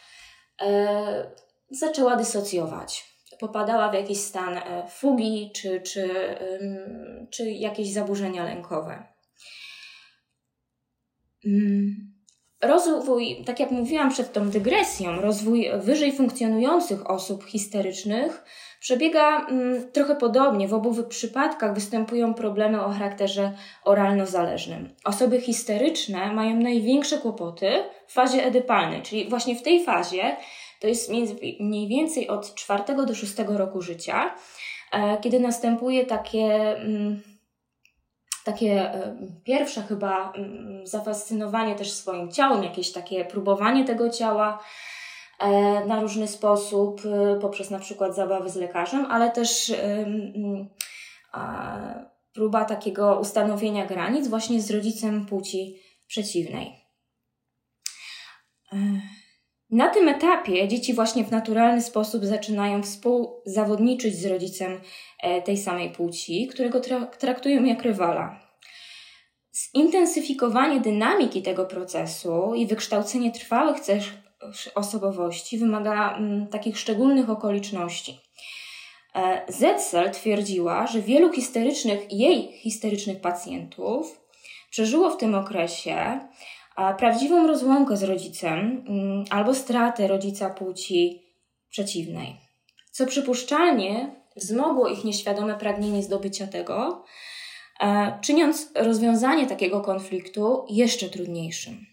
[0.62, 1.32] e,
[1.70, 3.15] zaczęła dysocjować.
[3.40, 6.10] Popadała w jakiś stan e, fugi czy, czy,
[7.30, 9.04] czy jakieś zaburzenia lękowe.
[11.46, 12.16] Mm.
[12.62, 18.44] Rozwój, tak jak mówiłam przed tą dygresją, rozwój wyżej funkcjonujących osób histerycznych
[18.80, 20.68] przebiega mm, trochę podobnie.
[20.68, 23.52] W obu przypadkach występują problemy o charakterze
[23.84, 24.90] oralno-zależnym.
[25.04, 27.70] Osoby histeryczne mają największe kłopoty
[28.08, 30.36] w fazie edypalnej, czyli właśnie w tej fazie,
[30.86, 31.12] to jest
[31.60, 34.36] mniej więcej od 4 do 6 roku życia,
[34.92, 36.78] e, kiedy następuje takie.
[36.78, 37.22] Mm,
[38.44, 44.64] takie e, pierwsze chyba mm, zafascynowanie też swoim ciałem, jakieś takie próbowanie tego ciała,
[45.40, 47.02] E, na różny sposób,
[47.42, 49.74] poprzez na przykład zabawy z lekarzem, ale też
[52.34, 56.76] próba takiego ustanowienia granic właśnie z rodzicem płci przeciwnej.
[59.72, 64.82] E, na tym etapie dzieci właśnie w naturalny sposób zaczynają współzawodniczyć z rodzicem
[65.46, 66.82] tej samej płci, którego
[67.20, 68.40] traktują jak rywala.
[69.78, 74.04] Zintensyfikowanie dynamiki tego procesu i wykształcenie trwałych cech
[74.76, 78.20] osobowości wymaga mm, takich szczególnych okoliczności.
[79.16, 84.22] E, Zetzel twierdziła, że wielu histerycznych, jej histerycznych pacjentów
[84.70, 86.20] przeżyło w tym okresie
[86.98, 91.24] prawdziwą rozłąkę z rodzicem mm, albo stratę rodzica płci
[91.70, 92.36] przeciwnej,
[92.92, 97.04] co przypuszczalnie wzmogło ich nieświadome pragnienie zdobycia tego,
[97.82, 101.86] e, czyniąc rozwiązanie takiego konfliktu jeszcze trudniejszym.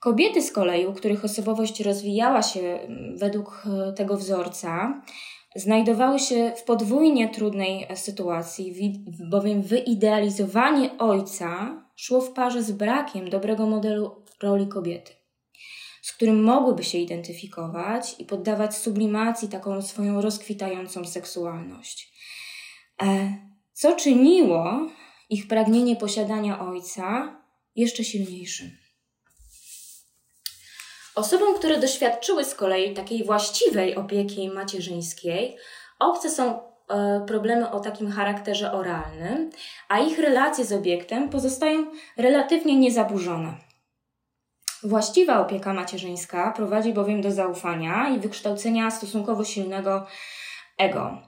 [0.00, 5.02] Kobiety z kolei, u których osobowość rozwijała się mm, według e, tego wzorca,
[5.56, 8.74] znajdowały się w podwójnie trudnej e, sytuacji,
[9.30, 15.12] bowiem wyidealizowanie ojca szło w parze z brakiem dobrego modelu roli kobiety,
[16.02, 22.12] z którym mogłyby się identyfikować i poddawać sublimacji taką swoją rozkwitającą seksualność.
[23.02, 23.38] E,
[23.72, 24.88] co czyniło
[25.30, 27.36] ich pragnienie posiadania ojca
[27.76, 28.70] jeszcze silniejszym.
[31.14, 35.56] Osobom, które doświadczyły z kolei takiej właściwej opieki macierzyńskiej,
[35.98, 36.73] obce są
[37.26, 39.50] problemy o takim charakterze oralnym,
[39.88, 41.86] a ich relacje z obiektem pozostają
[42.16, 43.54] relatywnie niezaburzone.
[44.82, 50.06] Właściwa opieka macierzyńska prowadzi bowiem do zaufania i wykształcenia stosunkowo silnego
[50.78, 51.18] ego.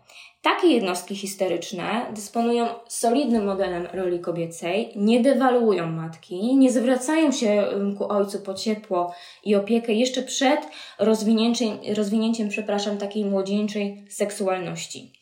[0.42, 7.64] Takie jednostki histeryczne dysponują solidnym modelem roli kobiecej, nie dewaluują matki, nie zwracają się
[7.98, 9.14] ku ojcu po ciepło
[9.44, 10.60] i opiekę jeszcze przed
[10.98, 15.12] rozwinięciem, rozwinięciem przepraszam, takiej młodzieńczej seksualności.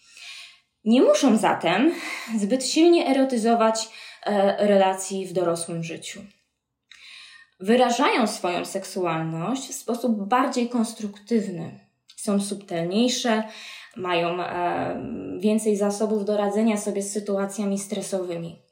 [0.85, 1.93] Nie muszą zatem
[2.39, 3.89] zbyt silnie erotyzować
[4.27, 6.21] e, relacji w dorosłym życiu.
[7.61, 11.81] Wyrażają swoją seksualność w sposób bardziej konstruktywny,
[12.17, 13.43] są subtelniejsze,
[13.97, 14.39] mają
[15.39, 18.64] więcej zasobów do radzenia sobie z sytuacjami stresowymi.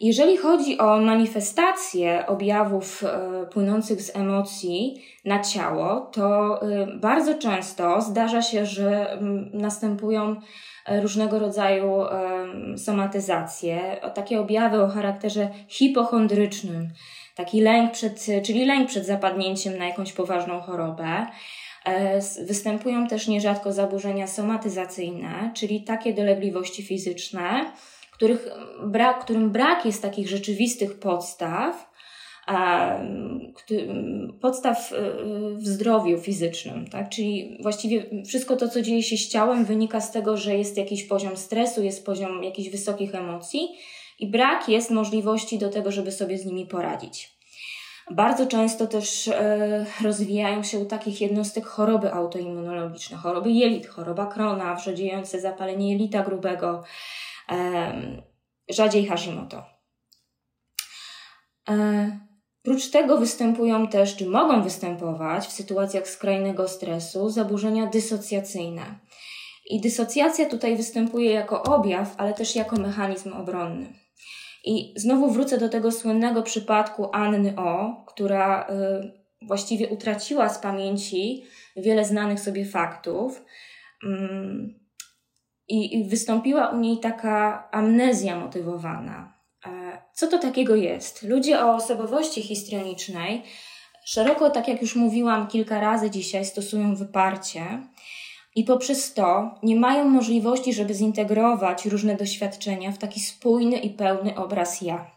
[0.00, 8.00] Jeżeli chodzi o manifestacje objawów e, płynących z emocji na ciało, to e, bardzo często
[8.00, 9.18] zdarza się, że
[9.52, 10.36] następują
[10.86, 11.92] e, różnego rodzaju
[12.76, 16.88] somatyzacje, takie objawy o charakterze hipochondrycznym,
[17.34, 21.26] taki lęk przed, czyli lęk przed zapadnięciem na jakąś poważną chorobę.
[22.46, 27.72] Występują też nierzadko zaburzenia somatyzacyjne, czyli takie dolegliwości fizyczne,
[28.20, 28.48] których
[28.82, 31.90] brak, którym brak jest takich rzeczywistych podstaw,
[34.40, 34.96] podstaw y,
[35.54, 37.08] w zdrowiu fizycznym, tak?
[37.08, 41.04] Czyli właściwie wszystko to, co dzieje się z ciałem, wynika z tego, że jest jakiś
[41.04, 43.68] poziom stresu, jest poziom jakichś wysokich emocji
[44.18, 47.30] i brak jest możliwości do tego, żeby sobie z nimi poradzić.
[48.10, 54.74] Bardzo często też e, rozwijają się u takich jednostek choroby autoimmunologiczne, choroby jelit, choroba krona,
[54.74, 56.82] wrzodziejące zapalenie jelita grubego,
[58.68, 59.64] rzadziej Hashimoto.
[61.68, 62.18] E,
[62.62, 68.98] prócz tego występują też, czy mogą występować w sytuacjach skrajnego stresu zaburzenia dysocjacyjne.
[69.70, 73.94] I dysocjacja tutaj występuje jako objaw, ale też jako mechanizm obronny.
[74.64, 81.44] I znowu wrócę do tego słynnego przypadku Anny O, która y, właściwie utraciła z pamięci
[81.76, 83.44] wiele znanych sobie faktów.
[84.04, 84.79] Mm,
[85.70, 89.32] i, i wystąpiła u niej taka amnezja motywowana.
[89.66, 91.22] E, co to takiego jest?
[91.22, 93.42] Ludzie o osobowości histrionicznej
[94.04, 97.62] szeroko, tak jak już mówiłam kilka razy dzisiaj, stosują wyparcie
[98.56, 104.36] i poprzez to nie mają możliwości, żeby zintegrować różne doświadczenia w taki spójny i pełny
[104.36, 105.10] obraz ja.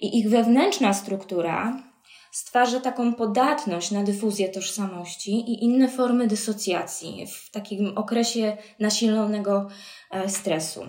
[0.00, 1.82] I ich wewnętrzna struktura
[2.30, 9.68] stwarza taką podatność na dyfuzję tożsamości i inne formy dysocjacji w takim okresie nasilonego
[10.10, 10.86] e, stresu.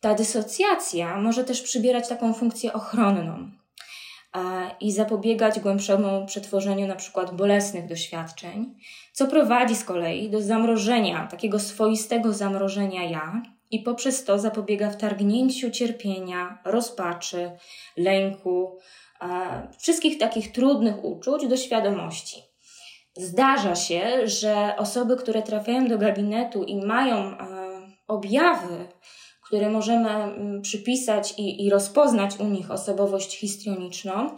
[0.00, 3.50] Ta dysocjacja może też przybierać taką funkcję ochronną
[4.34, 8.74] e, i zapobiegać głębszemu przetworzeniu na przykład bolesnych doświadczeń,
[9.12, 15.70] co prowadzi z kolei do zamrożenia, takiego swoistego zamrożenia ja i poprzez to zapobiega wtargnięciu
[15.70, 17.50] cierpienia, rozpaczy,
[17.96, 18.78] lęku,
[19.78, 22.54] wszystkich takich trudnych uczuć do świadomości.
[23.16, 27.36] Zdarza się, że osoby, które trafiają do gabinetu i mają e,
[28.08, 28.88] objawy,
[29.46, 30.10] które możemy
[30.62, 34.36] przypisać i, i rozpoznać u nich osobowość histrioniczną,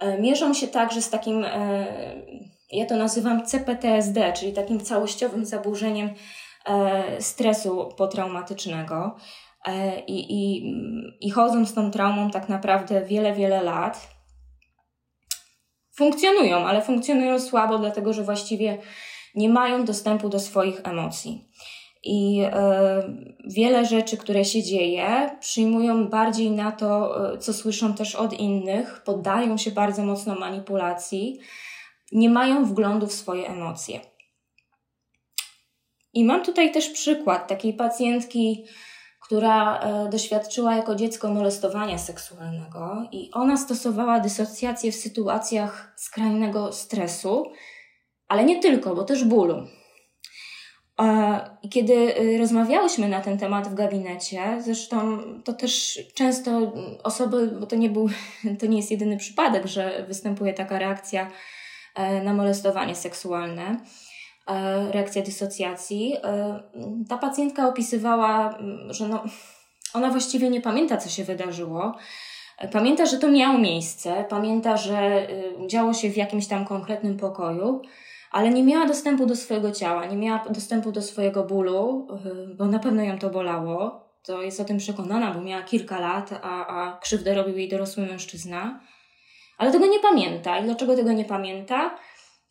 [0.00, 1.86] e, mierzą się także z takim, e,
[2.72, 6.10] ja to nazywam CPTSD, czyli takim całościowym zaburzeniem
[7.18, 9.16] stresu potraumatycznego.
[10.06, 10.72] I, i,
[11.20, 14.11] I chodzą z tą traumą tak naprawdę wiele, wiele lat
[15.96, 18.78] funkcjonują, ale funkcjonują słabo, dlatego że właściwie
[19.34, 21.48] nie mają dostępu do swoich emocji.
[22.04, 23.02] I e,
[23.44, 29.02] wiele rzeczy, które się dzieje, przyjmują bardziej na to, e, co słyszą też od innych,
[29.04, 31.40] poddają się bardzo mocno manipulacji,
[32.12, 34.00] nie mają wglądu w swoje emocje.
[36.14, 38.64] I mam tutaj też przykład takiej pacjentki,
[39.32, 47.52] która e, doświadczyła jako dziecko molestowania seksualnego i ona stosowała dysocjację w sytuacjach skrajnego stresu,
[48.28, 49.66] ale nie tylko, bo też bólu.
[51.00, 56.72] E, kiedy e, rozmawiałyśmy na ten temat w gabinecie, zresztą to też często
[57.02, 58.08] osoby, bo to nie, był,
[58.60, 61.30] to nie jest jedyny przypadek, że występuje taka reakcja
[62.24, 64.11] na molestowanie seksualne, E,
[64.90, 66.16] reakcja dysocjacji.
[66.24, 66.62] E,
[67.08, 68.58] ta pacjentka opisywała,
[68.90, 69.24] że no,
[69.94, 71.96] ona właściwie nie pamięta, co się wydarzyło.
[72.58, 75.26] E, pamięta, że to miało miejsce, pamięta, że
[75.66, 77.82] działo się w jakimś tam konkretnym pokoju,
[78.32, 82.08] ale nie miała dostępu do swojego ciała, nie miała dostępu do swojego bólu,
[82.58, 84.02] bo na pewno ją to bolało.
[84.22, 88.06] To jest o tym przekonana, bo miała kilka lat, a, a krzywdę robił jej dorosły
[88.06, 88.80] mężczyzna.
[89.58, 90.58] Ale tego nie pamięta.
[90.58, 91.98] I dlaczego tego nie pamięta?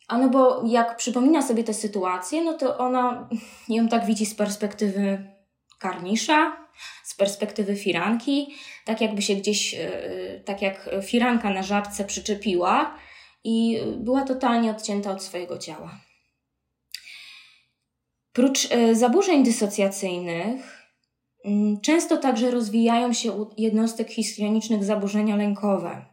[0.08, 3.28] A no bo jak przypomina sobie tę sytuację, no to ona
[3.68, 5.32] ją tak widzi z perspektywy
[5.78, 6.56] karnisza,
[7.04, 9.90] z perspektywy firanki, tak jakby się gdzieś, e,
[10.44, 12.94] tak jak firanka na żabce przyczepiła
[13.44, 16.00] i była totalnie odcięta od swojego ciała.
[18.32, 20.82] Prócz e, zaburzeń dysocjacyjnych,
[21.44, 26.04] mm, często także rozwijają się u jednostek histrionicznych zaburzenia lękowe.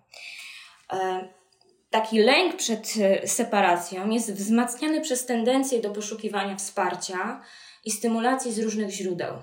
[1.89, 7.41] Taki lęk przed e, separacją jest wzmacniany przez tendencję do poszukiwania wsparcia
[7.85, 9.33] i stymulacji z różnych źródeł.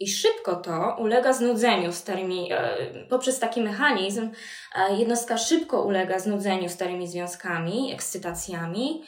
[0.00, 2.76] I szybko to ulega znudzeniu starymi, e,
[3.08, 4.30] poprzez taki mechanizm,
[4.76, 9.02] e, jednostka szybko ulega znudzeniu starymi związkami, ekscytacjami,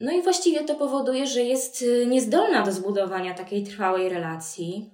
[0.00, 4.90] No i właściwie to powoduje, że jest niezdolna do zbudowania takiej trwałej relacji,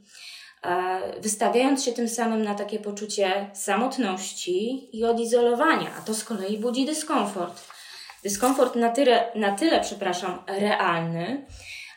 [1.21, 6.87] wystawiając się tym samym na takie poczucie samotności i odizolowania, a to z kolei budzi
[6.87, 7.63] dyskomfort.
[8.23, 11.47] Dyskomfort na tyle, na tyle przepraszam, realny,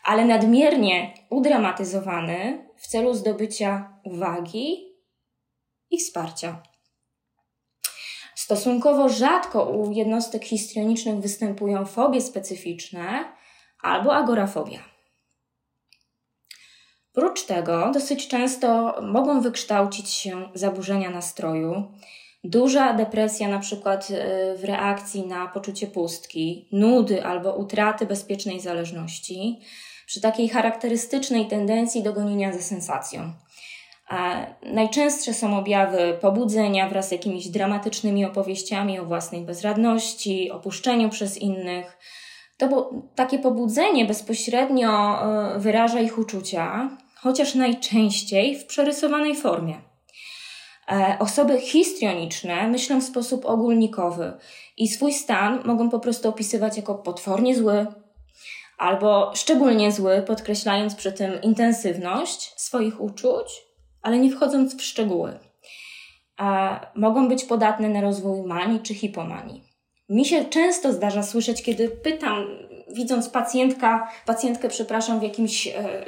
[0.03, 4.95] ale nadmiernie udramatyzowany w celu zdobycia uwagi
[5.89, 6.63] i wsparcia.
[8.35, 13.33] Stosunkowo rzadko u jednostek histrionicznych występują fobie specyficzne
[13.83, 14.96] albo agorafobia.
[17.17, 21.83] Prócz tego, dosyć często mogą wykształcić się zaburzenia nastroju,
[22.43, 29.59] duża depresja, na przykład y, w reakcji na poczucie pustki, nudy albo utraty bezpiecznej zależności,
[30.05, 33.33] przy takiej charakterystycznej tendencji do gonienia za sensacją.
[34.63, 41.97] Najczęstsze są objawy pobudzenia wraz z jakimiś dramatycznymi opowieściami o własnej bezradności, opuszczeniu przez innych.
[42.57, 46.89] To takie pobudzenie bezpośrednio e, wyraża ich uczucia,
[47.27, 49.81] chociaż najczęściej w przerysowanej formie.
[50.91, 54.33] E, osoby histrioniczne myślą w sposób ogólnikowy
[54.77, 57.85] i swój stan mogą po prostu opisywać jako potwornie zły
[58.77, 63.67] albo szczególnie zły, podkreślając przy tym intensywność swoich uczuć
[64.07, 65.39] ale nie wchodząc w szczegóły.
[66.37, 69.63] A mogą być podatne na rozwój manii czy hipomanii.
[70.09, 72.45] Mi się często zdarza słyszeć, kiedy pytam,
[72.89, 76.05] widząc pacjentka, pacjentkę, przepraszam, w jakimś e,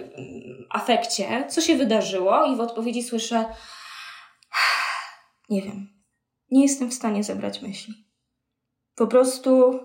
[0.70, 3.46] afekcie, co się wydarzyło, i w odpowiedzi słyszę:
[5.50, 5.88] Nie wiem,
[6.52, 7.94] nie jestem w stanie zebrać myśli.
[8.96, 9.80] Po prostu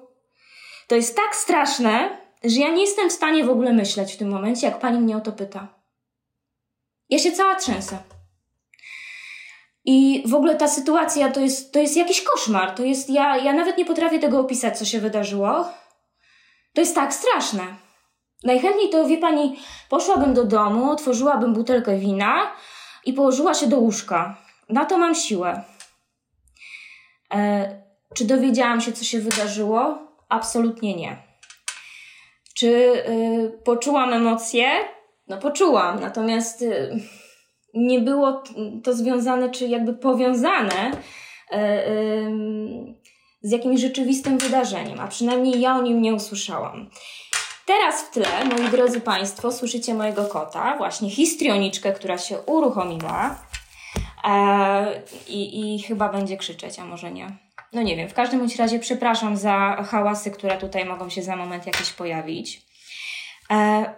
[0.89, 4.29] to jest tak straszne, że ja nie jestem w stanie w ogóle myśleć w tym
[4.29, 5.69] momencie, jak pani mnie o to pyta.
[7.09, 7.99] Ja się cała trzęsę.
[9.85, 12.75] I w ogóle ta sytuacja to jest, to jest jakiś koszmar.
[12.75, 15.69] To jest, ja, ja nawet nie potrafię tego opisać, co się wydarzyło.
[16.75, 17.65] To jest tak straszne.
[18.45, 19.57] Najchętniej to, wie pani,
[19.89, 22.53] poszłabym do domu, otworzyłabym butelkę wina
[23.05, 24.37] i położyła się do łóżka.
[24.69, 25.63] Na to mam siłę.
[27.35, 29.99] E, czy dowiedziałam się, co się wydarzyło?
[30.29, 31.17] Absolutnie nie.
[32.55, 34.67] Czy y, poczułam emocje?
[35.29, 37.01] No poczułam, natomiast y,
[37.75, 38.43] nie było
[38.85, 41.57] to związane, czy jakby powiązane y,
[43.45, 46.91] z jakimś rzeczywistym wydarzeniem, a przynajmniej ja o nim nie usłyszałam.
[47.67, 53.39] Teraz w tle, moi drodzy Państwo, słyszycie mojego kota, właśnie histrioniczkę, która się uruchomiła
[54.25, 57.37] e, i, i chyba będzie krzyczeć, a może nie.
[57.73, 61.37] No nie wiem, w każdym bądź razie przepraszam za hałasy, które tutaj mogą się za
[61.37, 62.63] moment jakieś pojawić.
[63.51, 63.95] E,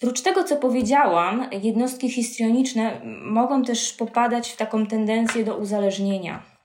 [0.00, 6.55] Prócz tego, co powiedziałam, jednostki histrioniczne mogą też popadać w taką tendencję do uzależnienia.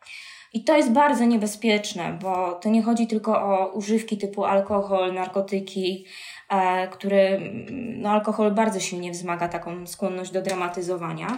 [0.53, 6.05] I to jest bardzo niebezpieczne, bo to nie chodzi tylko o używki typu alkohol, narkotyki,
[6.49, 7.39] e, które
[7.71, 11.37] no, alkohol bardzo silnie wzmaga taką skłonność do dramatyzowania.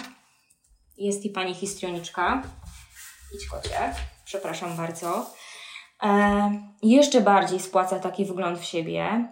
[0.97, 2.43] Jest i pani histrioniczka.
[3.35, 3.93] Idź kocie.
[4.25, 5.29] Przepraszam bardzo.
[6.03, 6.51] E,
[6.83, 9.27] jeszcze bardziej spłaca taki wgląd w siebie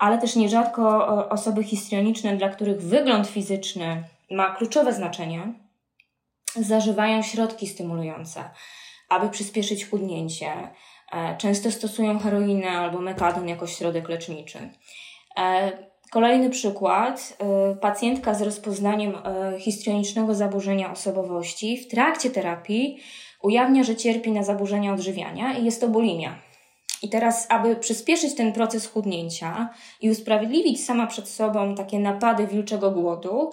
[0.00, 5.52] ale też nierzadko osoby histrioniczne, dla których wygląd fizyczny ma kluczowe znaczenie,
[6.56, 8.50] zażywają środki stymulujące,
[9.10, 10.52] aby przyspieszyć chudnięcie.
[11.12, 14.58] E, często stosują heroinę albo metadon jako środek leczniczy.
[15.38, 15.72] E,
[16.10, 17.36] kolejny przykład.
[17.38, 19.12] E, pacjentka z rozpoznaniem
[19.58, 23.00] histrionicznego zaburzenia osobowości w trakcie terapii
[23.42, 26.38] ujawnia, że cierpi na zaburzenia odżywiania i jest to bulimia.
[27.02, 29.68] I teraz, aby przyspieszyć ten proces chudnięcia
[30.00, 33.50] i usprawiedliwić sama przed sobą takie napady wilczego głodu,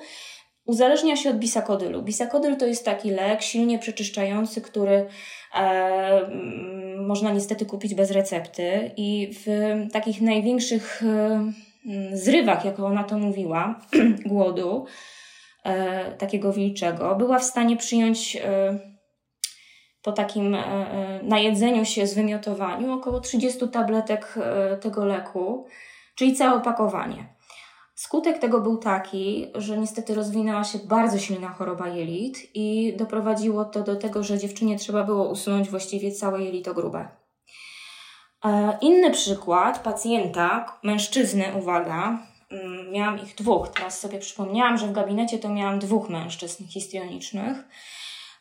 [0.67, 2.01] uzależnia się od bisakodylu.
[2.01, 5.07] Bisakodyl to jest taki lek silnie przeczyszczający, który
[5.55, 6.29] e,
[6.97, 9.47] można niestety kupić bez recepty i w
[9.91, 11.51] takich największych e,
[12.13, 13.79] zrywach, jak ona to mówiła,
[14.25, 14.85] głodu,
[15.63, 18.79] e, takiego wilczego, była w stanie przyjąć e,
[20.01, 24.35] po takim e, e, najedzeniu się, zwymiotowaniu około 30 tabletek
[24.81, 25.67] tego leku,
[26.15, 27.36] czyli całe opakowanie.
[27.97, 33.83] Skutek tego był taki, że niestety rozwinęła się bardzo silna choroba jelit i doprowadziło to
[33.83, 37.07] do tego, że dziewczynie trzeba było usunąć właściwie całe jelito grube.
[38.81, 42.19] Inny przykład pacjenta, mężczyzny, uwaga,
[42.51, 43.69] mm, miałam ich dwóch.
[43.69, 47.57] Teraz sobie przypomniałam, że w gabinecie to miałam dwóch mężczyzn histrionicznych.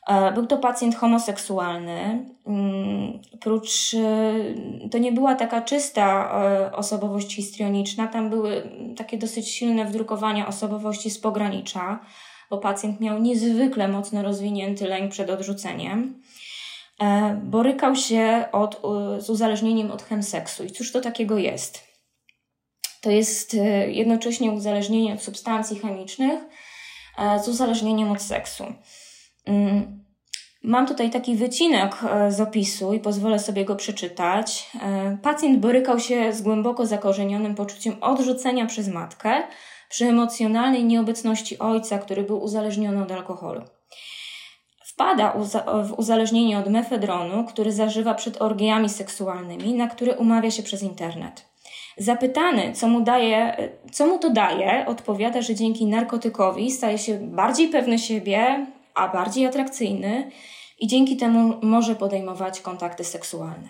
[0.07, 2.26] E, był to pacjent homoseksualny.
[2.46, 9.48] Mm, prócz, e, to nie była taka czysta e, osobowość histrioniczna, tam były takie dosyć
[9.48, 11.98] silne wdrukowania osobowości z pogranicza,
[12.50, 16.22] bo pacjent miał niezwykle mocno rozwinięty lęk przed odrzuceniem.
[17.42, 18.82] Borykał się od,
[19.18, 20.64] z uzależnieniem od chemseksu.
[20.64, 21.86] I cóż to takiego jest?
[23.07, 26.40] To jest e, jednocześnie uzależnienie od substancji chemicznych
[27.18, 28.64] e, z uzależnieniem od seksu.
[29.47, 30.05] Mm,
[30.62, 34.70] mam tutaj taki wycinek e, z opisu i pozwolę sobie go przeczytać.
[35.22, 39.42] Pacjent borykał się z głęboko zakorzenionym poczuciem odrzucenia przez matkę
[39.88, 43.62] przy emocjonalnej nieobecności ojca, który był uzależniony od alkoholu.
[44.84, 45.34] Wpada
[45.84, 51.44] w uzależnienie od mefedronu, który zażywa przed orgiami seksualnymi, na które umawia się przez internet.
[51.99, 53.57] Zapytany, co mu, daje,
[53.92, 58.66] co mu to daje, odpowiada, że dzięki narkotykowi staje się bardziej pewny siebie,
[58.97, 60.30] a bardziej atrakcyjny
[60.78, 63.68] i dzięki temu może podejmować kontakty seksualne.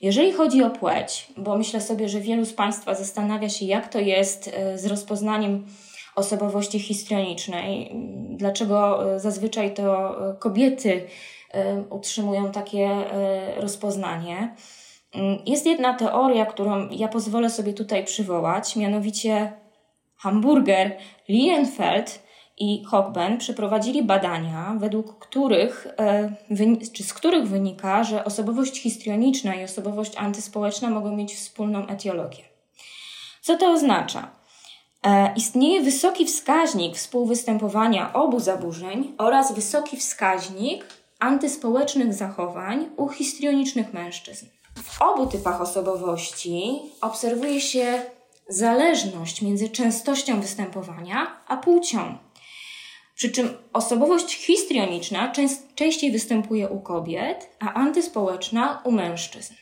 [0.00, 3.98] Jeżeli chodzi o płeć, bo myślę sobie, że wielu z Państwa zastanawia się, jak to
[3.98, 5.66] jest e, z rozpoznaniem
[6.14, 7.92] osobowości histrionicznej,
[8.30, 11.06] dlaczego e, zazwyczaj to e, kobiety
[11.90, 13.04] utrzymują takie
[13.56, 14.54] rozpoznanie.
[15.14, 19.52] Mm, jest jedna teoria, którą ja pozwolę sobie tutaj przywołać, mianowicie
[20.16, 20.96] Hamburger,
[21.28, 22.22] Lienfeld
[22.60, 26.32] i Hochben przeprowadzili badania, według których, e,
[26.92, 32.44] czy z których wynika, że osobowość histrioniczna i osobowość antyspołeczna mogą mieć wspólną etiologię.
[33.40, 34.30] Co to oznacza?
[35.04, 40.84] E, istnieje wysoki wskaźnik współwystępowania obu zaburzeń oraz wysoki wskaźnik
[41.18, 44.46] antyspołecznych zachowań u histrionicznych mężczyzn.
[44.82, 48.02] W obu typach osobowości obserwuje się
[48.48, 52.18] zależność między częstością występowania a płcią.
[53.20, 55.32] Przy czym osobowość histrioniczna
[55.74, 59.54] częściej występuje u kobiet, a antyspołeczna u mężczyzn.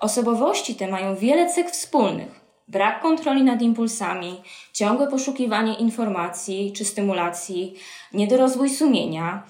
[0.00, 4.42] Osobowości te mają wiele cech wspólnych: brak kontroli nad impulsami,
[4.72, 7.74] ciągłe poszukiwanie informacji czy stymulacji,
[8.12, 9.46] niedorozwój sumienia.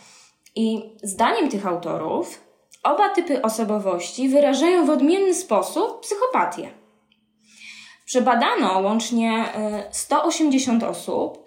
[0.55, 2.41] I zdaniem tych autorów,
[2.83, 6.71] Oba typy osobowości wyrażają w odmienny sposób psychopatię.
[8.05, 9.53] Przebadano łącznie
[9.91, 11.42] 180 e, osób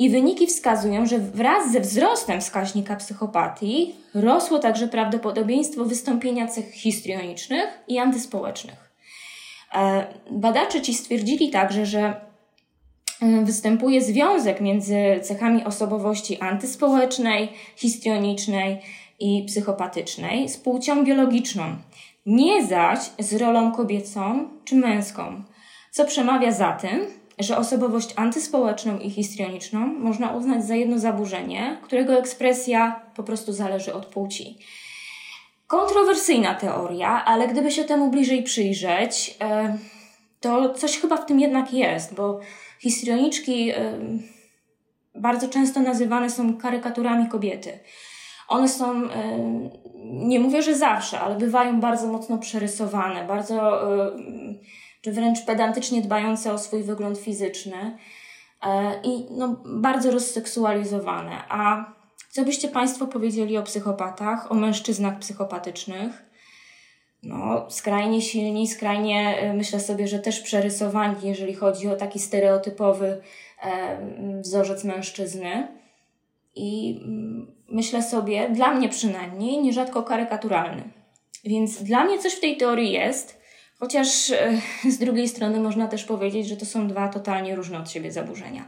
[0.00, 7.64] i wyniki wskazują, że wraz ze wzrostem wskaźnika psychopatii rosło także prawdopodobieństwo wystąpienia cech histrionicznych
[7.88, 8.90] i antyspołecznych.
[9.74, 12.20] E, badacze ci stwierdzili także, że
[13.22, 18.80] e, występuje związek między cechami osobowości antyspołecznej, histrionicznej
[19.18, 21.64] i psychopatycznej z płcią biologiczną,
[22.26, 25.42] nie zaś z rolą kobiecą czy męską,
[25.90, 32.18] co przemawia za tym, że osobowość antyspołeczną i histrioniczną można uznać za jedno zaburzenie, którego
[32.18, 34.58] ekspresja po prostu zależy od płci.
[35.66, 39.78] Kontrowersyjna teoria, ale gdyby się temu bliżej przyjrzeć, e,
[40.40, 42.40] to coś chyba w tym jednak jest, bo
[42.80, 43.98] histrioniczki e,
[45.14, 47.78] bardzo często nazywane są karykaturami kobiety.
[48.48, 49.08] One są,
[50.04, 53.82] nie mówię, że zawsze, ale bywają bardzo mocno przerysowane, bardzo,
[55.00, 57.98] czy wręcz pedantycznie dbające o swój wygląd fizyczny
[58.66, 61.42] e, i no, bardzo rozseksualizowane.
[61.48, 61.92] A
[62.30, 66.30] co byście Państwo powiedzieli o psychopatach, o mężczyznach psychopatycznych?
[67.22, 73.20] No, skrajnie silni, skrajnie e, myślę sobie, że też przerysowani, jeżeli chodzi o taki stereotypowy
[74.40, 75.68] wzorzec mężczyzny.
[76.54, 80.82] I mm, myślę sobie, dla mnie przynajmniej, nierzadko karykaturalny.
[81.44, 83.39] Więc dla mnie coś w tej teorii jest,
[83.80, 84.60] chociaż e,
[84.94, 88.64] z drugiej strony można też powiedzieć, że to są dwa totalnie różne od siebie zaburzenia.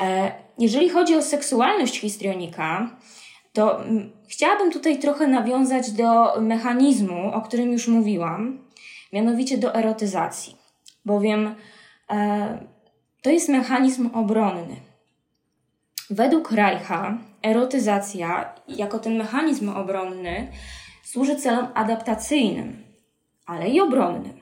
[0.00, 2.90] E, jeżeli chodzi o seksualność histrionika,
[3.52, 8.58] to mm, chciałabym tutaj trochę nawiązać do mechanizmu, o którym już mówiłam,
[9.12, 10.56] mianowicie do erotyzacji,
[11.04, 11.54] bowiem
[12.10, 12.58] e,
[13.22, 14.76] to jest mechanizm obronny.
[16.10, 20.52] Według Reicha erotyzacja, jako ten mechanizm obronny,
[21.04, 22.85] służy celom adaptacyjnym,
[23.46, 24.40] ale i obronnym.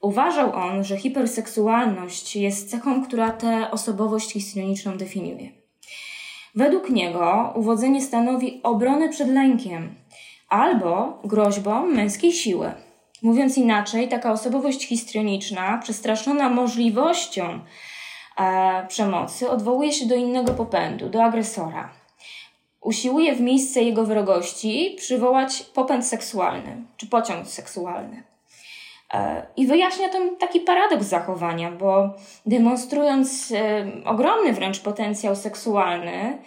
[0.00, 5.50] Uważał on, że hiperseksualność jest cechą, która tę osobowość histrioniczną definiuje.
[6.54, 9.94] Według niego uwodzenie stanowi obronę przed lękiem
[10.48, 12.72] albo groźbą męskiej siły.
[13.22, 17.60] Mówiąc inaczej, taka osobowość histrioniczna, przestraszona możliwością
[18.38, 21.97] e, przemocy, odwołuje się do innego popędu, do agresora
[22.80, 28.22] usiłuje w miejsce jego wrogości przywołać popęd seksualny czy pociąg seksualny.
[29.14, 32.14] E, I wyjaśnia ten taki paradoks zachowania, bo
[32.46, 36.38] demonstrując e, ogromny wręcz potencjał seksualny,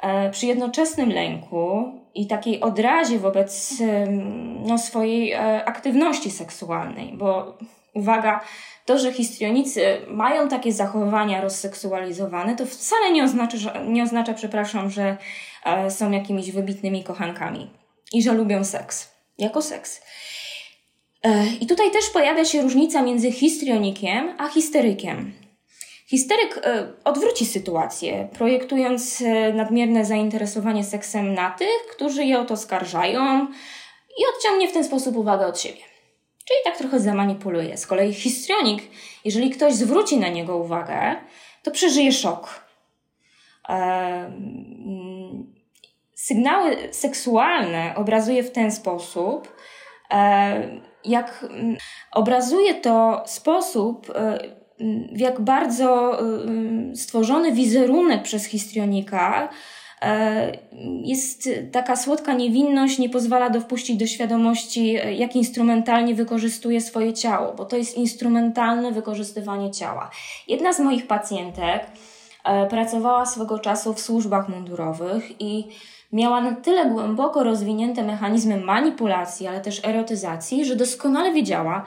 [0.00, 3.82] e, przy jednoczesnym lęku i takiej odrazie wobec
[4.66, 5.34] no, swojej
[5.64, 7.58] aktywności seksualnej, bo
[7.94, 8.40] uwaga,
[8.90, 14.90] to, że histrionicy mają takie zachowania rozseksualizowane, to wcale nie oznacza, że, nie oznacza przepraszam,
[14.90, 15.16] że
[15.64, 17.70] e, są jakimiś wybitnymi kochankami
[18.12, 19.10] i że lubią seks.
[19.38, 20.00] Jako seks.
[21.60, 25.32] I tutaj też pojawia się różnica między histrionikiem a histerykiem.
[26.06, 26.62] Histeryk
[27.04, 29.22] odwróci sytuację, projektując
[29.54, 33.46] nadmierne zainteresowanie seksem na tych, którzy je o to skarżają
[34.18, 35.89] i odciągnie w ten sposób uwagę od siebie.
[36.44, 37.76] Czyli tak trochę zamanipuluje.
[37.76, 38.82] Z kolei histrionik,
[39.24, 41.16] jeżeli ktoś zwróci na niego uwagę,
[41.62, 42.64] to przeżyje szok.
[46.14, 49.56] Sygnały seksualne obrazuje w ten sposób,
[51.04, 51.46] jak
[52.12, 54.12] obrazuje to sposób,
[55.12, 56.18] w jak bardzo
[56.94, 59.48] stworzony wizerunek przez histrionika E,
[61.04, 67.12] jest taka słodka niewinność, nie pozwala do wpuścić do świadomości, e, jak instrumentalnie wykorzystuje swoje
[67.12, 70.10] ciało, bo to jest instrumentalne wykorzystywanie ciała.
[70.48, 71.86] Jedna z moich pacjentek
[72.44, 75.68] e, pracowała swego czasu w służbach mundurowych i
[76.12, 81.84] miała na tyle głęboko rozwinięte mechanizmy manipulacji, ale też erotyzacji, że doskonale wiedziała,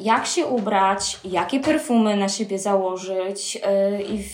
[0.00, 3.60] jak się ubrać, jakie perfumy na siebie założyć
[4.08, 4.24] i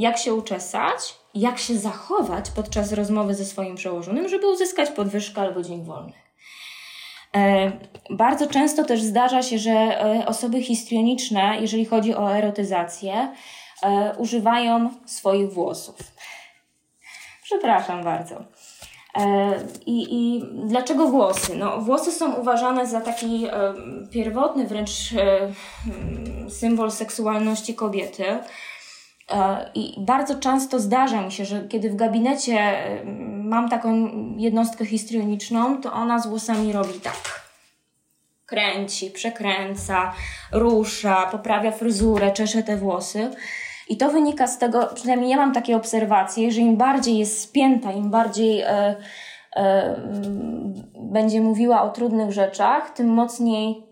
[0.00, 5.62] jak się uczesać, jak się zachować podczas rozmowy ze swoim przełożonym, żeby uzyskać podwyżkę albo
[5.62, 6.12] dzień wolny.
[7.36, 7.72] E,
[8.10, 13.32] bardzo często też zdarza się, że e, osoby histrioniczne, jeżeli chodzi o erotyzację,
[13.82, 15.96] e, używają swoich włosów.
[17.42, 18.44] Przepraszam bardzo.
[19.86, 21.56] I, I dlaczego włosy?
[21.56, 23.46] No, włosy są uważane za taki
[24.10, 24.90] pierwotny wręcz
[26.48, 28.24] symbol seksualności kobiety.
[29.30, 33.04] E, I bardzo często zdarza mi się, że kiedy w gabinecie e,
[33.44, 37.42] mam taką jednostkę histrioniczną, to ona z włosami robi tak.
[38.46, 40.12] Kręci, przekręca,
[40.52, 43.30] rusza, poprawia fryzurę, czesze te włosy.
[43.88, 47.92] I to wynika z tego, przynajmniej ja mam takie obserwacje, że im bardziej jest spięta,
[47.92, 48.96] im bardziej e,
[49.56, 49.96] e,
[50.94, 53.86] będzie mówiła o trudnych rzeczach, tym mocniej,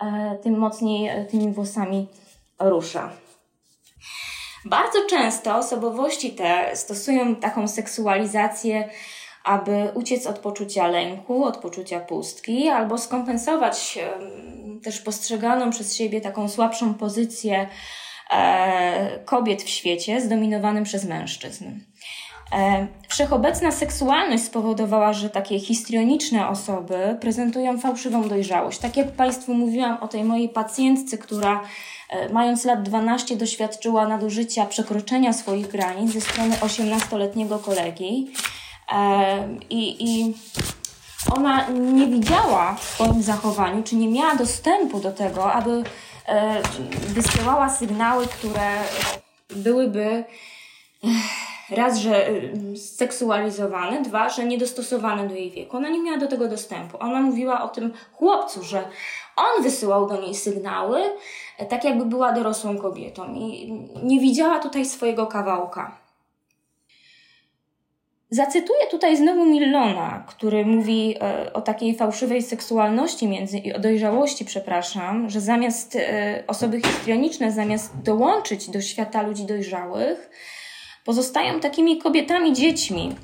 [0.00, 2.08] e, tym mocniej e, tymi włosami
[2.58, 3.10] rusza.
[4.68, 8.88] Bardzo często osobowości te stosują taką seksualizację,
[9.44, 13.98] aby uciec od poczucia lęku, od poczucia pustki, albo skompensować
[14.82, 17.68] też postrzeganą przez siebie taką słabszą pozycję
[18.30, 21.64] e, kobiet w świecie zdominowanym przez mężczyzn.
[22.52, 28.78] E, wszechobecna seksualność spowodowała, że takie histrioniczne osoby prezentują fałszywą dojrzałość.
[28.78, 31.60] Tak jak Państwu mówiłam o tej mojej pacjentce, która
[32.32, 38.32] mając lat 12 doświadczyła nadużycia przekroczenia swoich granic ze strony 18-letniego kolegi
[38.92, 40.34] e, i, i
[41.34, 45.82] ona nie widziała w swoim zachowaniu, czy nie miała dostępu do tego, aby
[46.26, 46.62] e,
[47.08, 48.70] wysyłała sygnały, które
[49.50, 50.24] byłyby
[51.70, 52.30] raz, że
[52.76, 55.76] seksualizowane, dwa, że niedostosowane do jej wieku.
[55.76, 56.96] Ona nie miała do tego dostępu.
[57.00, 58.88] Ona mówiła o tym chłopcu, że
[59.36, 61.12] on wysyłał do niej sygnały, e,
[61.64, 66.06] tak jakby była dorosłą kobietą i nie widziała tutaj swojego kawałka.
[68.30, 74.44] Zacytuję tutaj znowu Millona, który mówi e, o takiej fałszywej seksualności między, i o dojrzałości,
[74.44, 80.30] przepraszam, że zamiast e, osoby histrioniczne, zamiast dołączyć do świata ludzi dojrzałych,
[81.04, 83.16] pozostają takimi kobietami, dziećmi,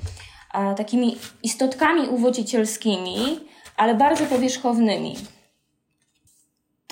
[0.77, 3.39] takimi istotkami uwodzicielskimi,
[3.77, 5.15] ale bardzo powierzchownymi.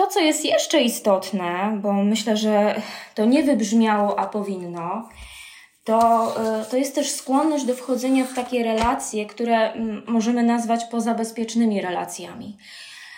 [0.01, 2.81] To, co jest jeszcze istotne, bo myślę, że
[3.15, 5.09] to nie wybrzmiało, a powinno,
[5.83, 6.27] to,
[6.61, 11.81] y, to jest też skłonność do wchodzenia w takie relacje, które mm, możemy nazwać pozabezpiecznymi
[11.81, 12.57] relacjami.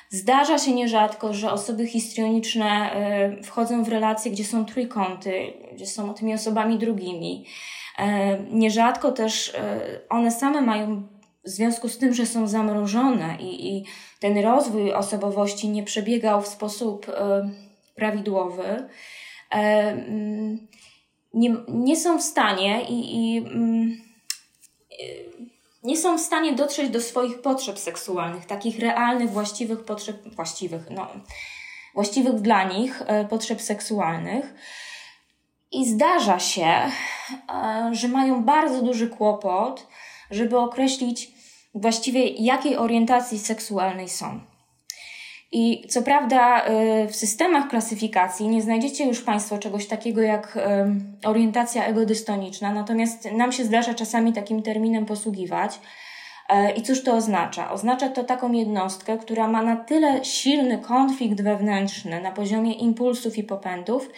[0.09, 2.95] Zdarza się nierzadko, że osoby histrioniczne
[3.39, 7.45] y, wchodzą w relacje, gdzie są trójkąty, gdzie są tymi osobami drugimi.
[7.99, 8.03] Y,
[8.51, 9.53] nierzadko też
[10.09, 11.12] one same mają
[11.45, 13.85] w związku z tym, że są zamrożone i, i
[14.19, 17.49] ten rozwój osobowości nie przebiegał w sposób e,
[17.95, 18.87] prawidłowy, e,
[19.51, 20.67] mm,
[21.33, 24.01] nie, nie są w stanie i, i mm,
[24.91, 24.95] e,
[25.83, 31.07] nie są w stanie dotrzeć do swoich potrzeb seksualnych, takich realnych, właściwych potrzeb, właściwych, no,
[31.93, 34.53] właściwych dla nich potrzeb seksualnych.
[35.71, 36.73] I zdarza się,
[37.91, 39.87] że mają bardzo duży kłopot,
[40.31, 41.32] żeby określić
[41.75, 44.39] właściwie jakiej orientacji seksualnej są.
[45.51, 50.59] I co prawda y, w systemach klasyfikacji nie znajdziecie już Państwo czegoś takiego jak y,
[51.27, 55.79] orientacja egodystoniczna, natomiast nam się zdarza czasami takim terminem posługiwać.
[56.49, 57.71] E, I cóż to oznacza?
[57.71, 63.43] Oznacza to taką jednostkę, która ma na tyle silny konflikt wewnętrzny na poziomie impulsów i
[63.43, 64.09] popędów,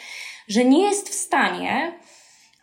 [0.48, 1.92] że nie jest w stanie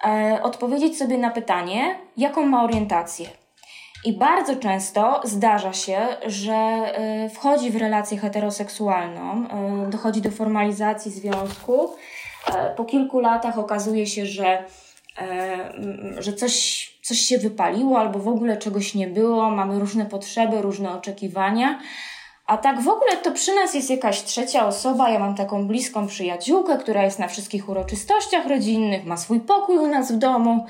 [0.04, 3.41] e, odpowiedzieć sobie na pytanie, jaką ma orientację
[4.04, 6.92] I bardzo często zdarza się, że
[7.26, 9.46] y, wchodzi w relację heteroseksualną,
[9.86, 11.90] y, dochodzi do formalizacji związku.
[12.46, 14.64] E, po kilku latach okazuje się, że,
[15.18, 15.72] e,
[16.18, 20.92] że coś, coś się wypaliło albo w ogóle czegoś nie było, mamy różne potrzeby, różne
[20.92, 21.78] oczekiwania.
[22.46, 25.10] A tak w ogóle to przy nas jest jakaś trzecia osoba.
[25.10, 29.86] Ja mam taką bliską przyjaciółkę, która jest na wszystkich uroczystościach rodzinnych, ma swój pokój u
[29.86, 30.66] nas w domu.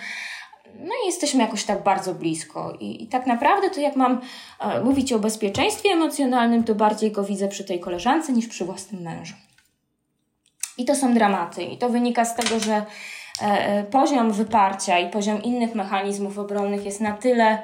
[0.83, 2.77] No i jesteśmy jakoś tak bardzo blisko.
[2.81, 4.21] I, i tak naprawdę to jak mam
[4.61, 9.03] e, mówić o bezpieczeństwie emocjonalnym, to bardziej go widzę przy tej koleżance niż przy własnym
[9.03, 9.35] mężu.
[10.79, 11.63] I to są dramaty.
[11.63, 12.87] I to wynika z tego, że e,
[13.43, 17.63] e poziom wyparcia i poziom innych mechanizmów obronnych jest na tyle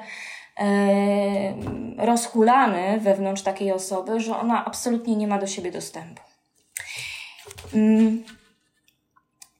[0.59, 1.53] E,
[1.97, 6.21] rozhulany wewnątrz takiej osoby, że ona absolutnie nie ma do siebie dostępu.
[7.73, 8.23] Mm.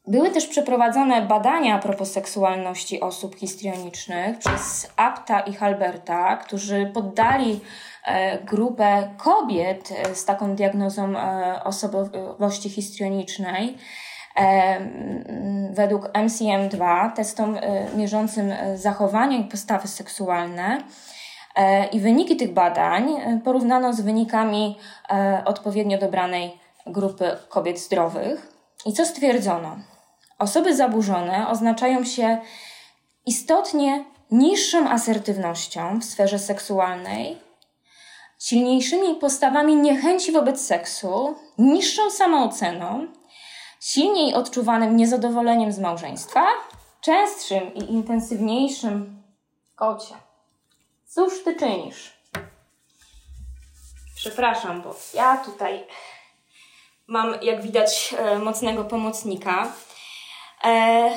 [0.10, 7.60] Były też przeprowadzone badania a propos seksualności osób histrionicznych przez Apta i Halberta, którzy poddali
[8.06, 13.78] e, grupę kobiet z taką diagnozą e, osobowości histrionicznej
[15.72, 20.84] według MCM2, testom e, mierzącym e, zachowania i postawy seksualne.
[21.56, 23.10] E, I wyniki tych badań
[23.44, 24.78] porównano z wynikami
[25.46, 28.52] odpowiednio dobranej grupy kobiet zdrowych.
[28.86, 29.76] I co stwierdzono?
[30.40, 32.42] Osoby zaburzone oznaczają się
[33.26, 37.38] istotnie niższą asertywnością w sferze seksualnej,
[38.40, 43.08] silniejszymi postawami niechęci wobec seksu, niższą samooceną,
[43.82, 46.46] silniej odczuwanym niezadowoleniem z małżeństwa,
[47.02, 49.24] częstszym i intensywniejszym
[49.76, 50.16] kocie.
[51.08, 52.14] Cóż ty czynisz?
[54.16, 55.88] Przepraszam, bo ja tutaj
[57.08, 59.72] mam, jak widać, e, mocnego pomocnika.
[60.64, 61.10] E,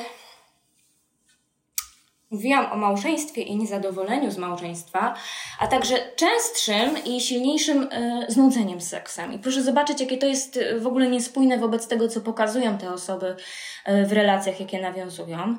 [2.33, 5.15] Mówiłam o małżeństwie i niezadowoleniu z małżeństwa,
[5.59, 9.33] a także częstszym i silniejszym y, znudzeniem seksem.
[9.33, 12.93] I proszę zobaczyć, jakie to jest e, w ogóle niespójne wobec tego, co pokazują te
[12.93, 13.35] osoby
[13.87, 15.57] y, w relacjach, jakie nawiązują.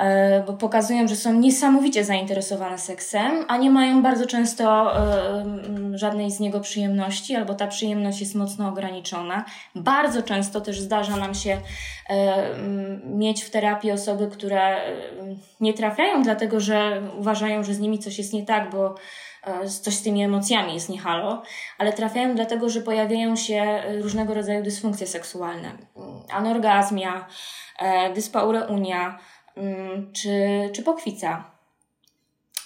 [0.00, 5.44] E, bo pokazują, że są niesamowicie zainteresowane seksem, a nie mają bardzo często e,
[5.94, 9.44] żadnej z niego przyjemności, albo ta przyjemność jest mocno ograniczona.
[9.74, 11.58] Bardzo często też zdarza nam się
[12.10, 12.44] e,
[13.04, 14.76] mieć w terapii osoby, które
[15.60, 18.94] nie trafiają, dlatego że uważają, że z nimi coś jest nie tak, bo
[19.82, 21.42] coś z tymi emocjami jest niehalo,
[21.78, 25.72] ale trafiają dlatego, że pojawiają się różnego rodzaju dysfunkcje seksualne.
[26.30, 27.26] Anorgazmia,
[28.14, 29.18] dyspaureunia,
[30.12, 30.30] czy,
[30.72, 31.50] czy pokwica.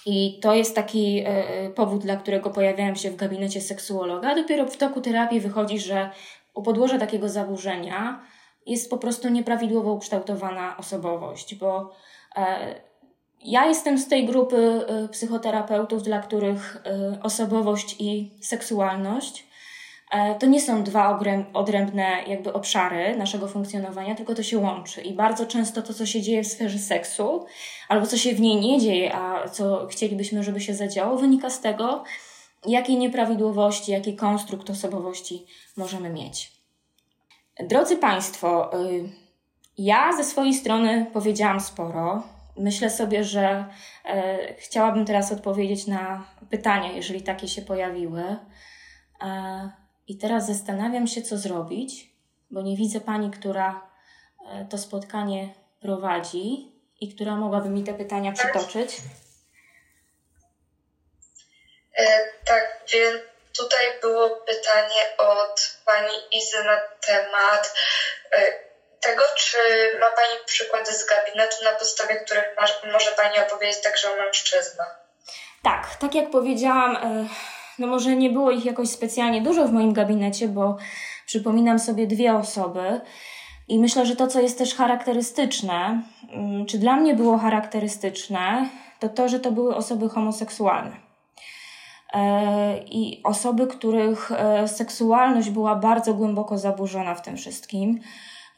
[0.05, 4.35] I to jest taki e, e, powód, dla którego pojawiałem się w gabinecie seksuologa.
[4.35, 6.09] Dopiero w toku terapii wychodzi, że
[6.53, 8.21] u podłoża takiego zaburzenia
[8.65, 11.91] jest po prostu nieprawidłowo ukształtowana osobowość, bo
[12.35, 12.75] e,
[13.43, 16.83] ja jestem z tej grupy psychoterapeutów, dla których
[17.23, 19.54] osobowość i seksualność E,
[20.39, 21.19] to nie są dwa
[21.53, 25.01] odrębne jakby obszary naszego funkcjonowania, tylko to się łączy.
[25.01, 27.45] I bardzo często to, co się dzieje w sferze seksu,
[27.89, 31.61] albo co się w niej nie dzieje, a co chcielibyśmy, żeby się zadziało, wynika z
[31.61, 32.03] tego,
[32.65, 35.45] jakie nieprawidłowości, jaki konstrukt osobowości
[35.77, 36.51] możemy mieć.
[37.59, 39.09] Drodzy Państwo, y,
[39.77, 42.23] ja ze swojej strony powiedziałam sporo.
[42.57, 43.65] Myślę sobie, że
[44.05, 48.37] e, chciałabym teraz odpowiedzieć na pytania, jeżeli takie się pojawiły.
[49.21, 52.09] E, i teraz zastanawiam się, co zrobić,
[52.51, 53.89] bo nie widzę pani, która
[54.47, 58.97] e, to spotkanie prowadzi i która mogłaby mi te pytania przytoczyć.
[61.97, 62.05] E,
[62.45, 63.21] tak, więc
[63.57, 67.73] tutaj było pytanie od pani Izy na temat
[68.31, 68.65] e,
[69.01, 69.57] tego, czy
[69.99, 72.45] ma pani przykłady z gabinetu, na podstawie których
[72.93, 74.99] może pani opowiedzieć także o mężczyznach.
[75.63, 76.97] Tak, tak jak powiedziałam,
[77.79, 80.77] no może nie było ich jakoś specjalnie dużo w moim gabinecie, bo
[81.25, 83.01] przypominam sobie dwie osoby.
[83.67, 86.01] I myślę, że to, co jest też charakterystyczne,
[86.31, 88.69] mm, czy dla mnie było charakterystyczne,
[88.99, 91.05] to to, że to były osoby homoseksualne.
[92.13, 97.99] E, I osoby, których e, seksualność była bardzo głęboko zaburzona w tym wszystkim.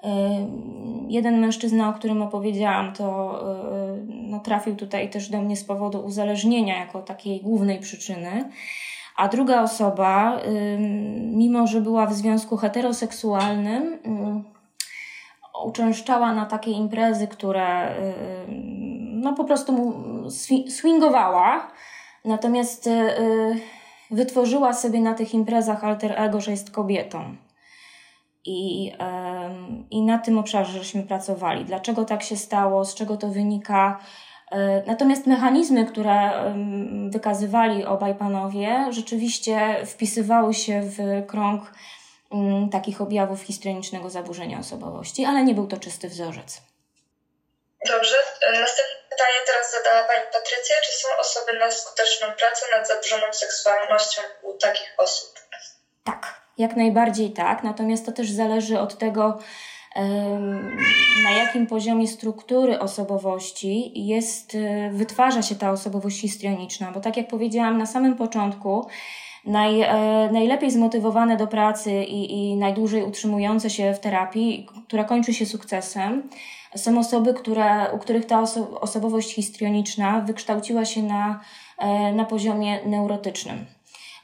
[0.03, 0.09] E,
[1.07, 3.39] jeden mężczyzna, o którym opowiedziałam, to
[4.07, 8.49] no, trafił tutaj też do mnie z powodu uzależnienia jako takiej głównej przyczyny.
[9.17, 10.39] A druga osoba,
[11.19, 13.99] mimo że była w związku heteroseksualnym,
[15.65, 17.95] uczęszczała na takie imprezy, które
[19.21, 19.93] no po prostu mu
[20.69, 21.71] swingowała,
[22.25, 22.91] natomiast y,
[24.11, 27.35] wytworzyła sobie na tych imprezach alter ego, że jest kobietą.
[28.45, 28.91] I,
[29.91, 31.65] I na tym obszarze żeśmy pracowali.
[31.65, 33.99] Dlaczego tak się stało, z czego to wynika,
[34.85, 36.31] natomiast mechanizmy, które
[37.09, 41.71] wykazywali obaj panowie, rzeczywiście wpisywały się w krąg
[42.71, 46.61] takich objawów histrionicznego zaburzenia osobowości, ale nie był to czysty wzorzec.
[47.87, 48.15] Dobrze.
[48.41, 50.75] E, następne pytanie teraz zadała Pani Patrycja.
[50.83, 55.39] Czy są osoby na skuteczną pracę nad zaburzoną seksualnością u takich osób?
[56.03, 57.63] Tak, jak najbardziej tak.
[57.63, 59.39] Natomiast to też zależy od tego,
[61.23, 67.27] na jakim poziomie struktury osobowości jest, e, wytwarza się ta osobowość histrioniczna, bo tak jak
[67.27, 68.87] powiedziałam na samym początku,
[69.45, 75.33] naj, e, najlepiej zmotywowane do pracy i, i najdłużej utrzymujące się w terapii, która kończy
[75.33, 76.29] się sukcesem,
[76.75, 81.39] są osoby, które, u których ta oso osobowość histrioniczna wykształciła się na,
[81.77, 83.76] e, na poziomie neurotycznym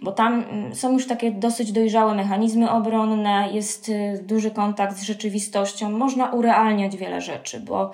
[0.04, 5.04] bo tam mm, są już takie dosyć dojrzałe mechanizmy obronne, jest y, duży kontakt z
[5.04, 7.91] rzeczywistością, można urealniać wiele rzeczy, bo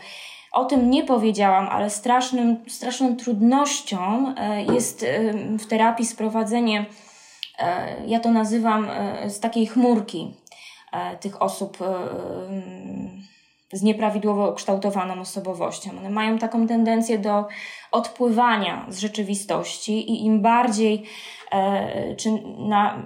[0.51, 6.86] o tym nie powiedziałam, ale strasznym, straszną trudnością e, jest y, w terapii sprowadzenie,
[8.07, 8.88] ja to nazywam
[9.28, 10.34] z takiej chmurki
[11.20, 11.78] tych osób
[13.72, 15.91] z nieprawidłowo ukształtowaną osobowością.
[15.97, 17.47] One mają taką tendencję do
[17.91, 21.03] odpływania z rzeczywistości i im bardziej
[22.18, 23.04] czy na,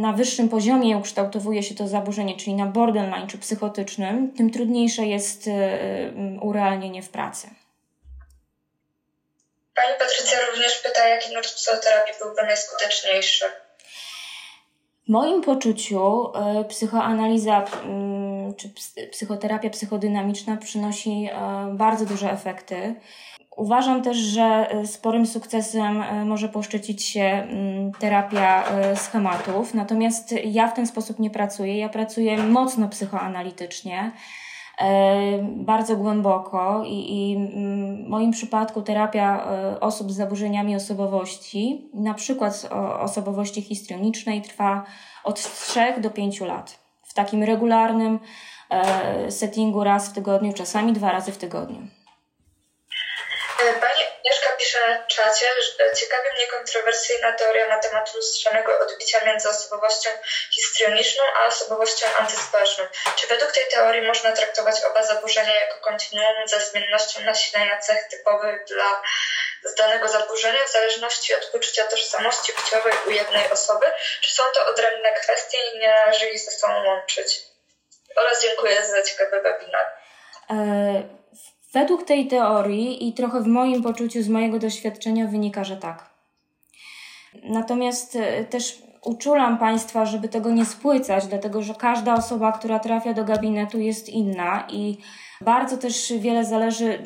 [0.00, 5.48] na wyższym poziomie ukształtowuje się to zaburzenie, czyli na borderline czy psychotycznym, tym trudniejsze jest
[5.48, 5.52] e,
[6.40, 7.50] urealnienie w pracy.
[9.74, 13.44] Pani Patrycja również pyta, jaki nurt psychoterapii byłby najskuteczniejszy.
[15.06, 17.64] W moim poczuciu e, psychoanaliza
[18.56, 18.70] czy
[19.10, 21.30] psychoterapia psychodynamiczna przynosi
[21.72, 22.94] bardzo duże efekty.
[23.60, 30.34] Uważam też, że e, sporym sukcesem e, może poszczycić się mm, terapia e, schematów, natomiast
[30.44, 31.78] ja w ten sposób nie pracuję.
[31.78, 34.12] Ja pracuję mocno psychoanalitycznie,
[35.42, 39.46] bardzo głęboko i, i mm, w moim przypadku terapia
[39.80, 42.68] osób z zaburzeniami osobowości, na przykład
[43.00, 44.84] osobowości histrionicznej, trwa
[45.24, 46.78] od 3 do 5 lat.
[47.02, 48.18] W takim regularnym
[49.28, 51.99] settingu raz w tygodniu, czasami dwa razy w tygodniu.
[54.70, 60.10] Pisze na czacie, że ciekawi mnie kontrowersyjna teoria na temat lustrzanego odbicia między osobowością
[60.50, 62.84] histrioniczną a osobowością antyspołeczną.
[63.16, 68.64] Czy według tej teorii można traktować oba zaburzenia jako kontinuum ze zmiennością nasilenia cech typowych
[68.64, 69.02] dla
[69.78, 73.86] danego zaburzenia w zależności od poczucia tożsamości płciowej u jednej osoby?
[74.20, 77.40] Czy są to odrębne kwestie i nie należy ich ze sobą łączyć?
[78.16, 79.86] Oraz dziękuję za ciekawy webinar.
[80.50, 81.19] E
[81.72, 86.10] Według tej teorii i trochę w moim poczuciu, z mojego doświadczenia wynika, że tak.
[87.44, 93.14] Natomiast e, też uczulam Państwa, żeby tego nie spłycać, dlatego że każda osoba, która trafia
[93.14, 94.98] do gabinetu jest inna i
[95.40, 96.98] bardzo też wiele zależy.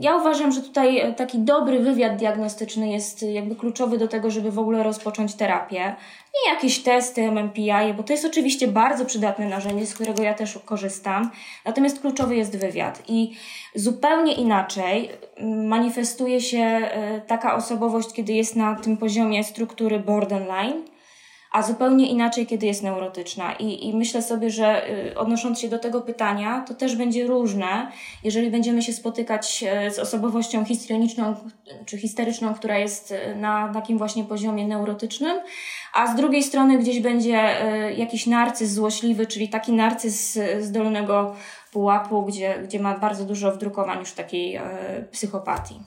[0.00, 4.58] Ja uważam, że tutaj taki dobry wywiad diagnostyczny jest jakby kluczowy do tego, żeby w
[4.58, 5.96] ogóle rozpocząć terapię.
[6.34, 10.58] Nie jakieś testy MMPI, bo to jest oczywiście bardzo przydatne narzędzie, z którego ja też
[10.64, 11.30] korzystam.
[11.64, 13.36] Natomiast kluczowy jest wywiad i
[13.74, 15.10] zupełnie inaczej
[15.42, 20.93] manifestuje się e, taka osobowość, kiedy jest na tym poziomie struktury borderline
[21.54, 23.52] a zupełnie inaczej, kiedy jest neurotyczna.
[23.52, 27.92] I, i myślę sobie, że y, odnosząc się do tego pytania, to też będzie różne,
[28.24, 31.36] jeżeli będziemy się spotykać e, z osobowością histrioniczną
[31.86, 35.40] czy histeryczną, która jest e, na takim właśnie poziomie neurotycznym,
[35.92, 37.40] a z drugiej strony gdzieś będzie
[37.96, 41.36] jakiś narcyz złośliwy, czyli taki narcyz z dolnego
[41.72, 44.60] pułapu, gdzie, gdzie ma bardzo dużo wdrukowań już takiej
[45.12, 45.80] psychopatii.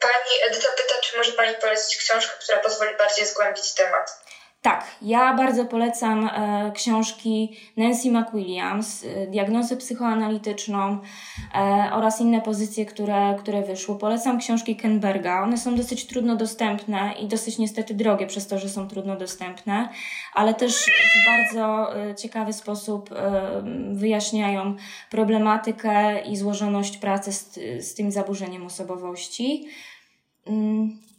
[0.00, 4.21] Pani Edyta pyta, czy może Pani polecić książkę, która pozwoli bardziej zgłębić temat.
[4.62, 10.98] Tak, ja bardzo polecam e, książki Nancy McWilliams, e, diagnozę psychoanalityczną
[11.54, 11.58] e,
[11.92, 13.98] oraz inne pozycje, które, które wyszły.
[13.98, 15.42] Polecam książki Kenberga.
[15.42, 19.88] One są dosyć trudno dostępne i dosyć niestety drogie przez to, że są trudno dostępne,
[20.34, 24.76] ale też w bardzo e, ciekawy sposób e, wyjaśniają
[25.10, 29.66] problematykę i złożoność pracy z, z tym zaburzeniem osobowości.
[30.46, 31.11] Mm.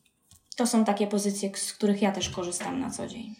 [0.57, 3.35] To są takie pozycje, z których ja też korzystam na co dzień.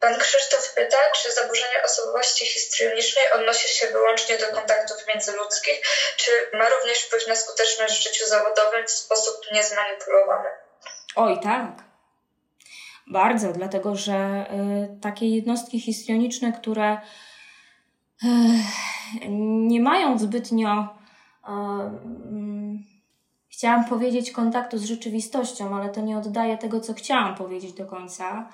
[0.00, 5.80] Pan Krzysztof pyta, czy zaburzenie osobowości histrionicznej odnosi się wyłącznie do kontaktów międzyludzkich,
[6.16, 10.48] czy ma również wpływ na skuteczność w życiu zawodowym w sposób niezmanipulowany?
[11.16, 11.84] Oj, tak.
[13.06, 17.00] Bardzo, dlatego że y, takie jednostki histrioniczne, które
[18.24, 18.28] y,
[19.68, 20.98] nie mają zbytnio
[21.44, 22.95] y,
[23.56, 28.48] chciałam powiedzieć kontaktu z rzeczywistością, ale to nie oddaje tego, co chciałam powiedzieć do końca.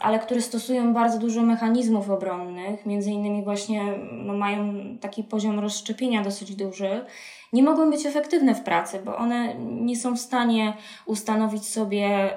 [0.00, 3.82] ale które stosują bardzo dużo mechanizmów obronnych, między innymi właśnie
[4.12, 7.04] no, mają taki poziom rozszczepienia dosyć duży,
[7.52, 10.76] nie mogą być efektywne w pracy, bo one nie są w stanie
[11.06, 12.34] ustanowić sobie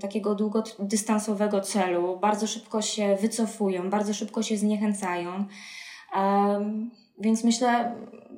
[0.00, 5.44] takiego długodystansowego celu, bardzo szybko się wycofują, bardzo szybko się zniechęcają.
[7.18, 7.94] Więc myślę,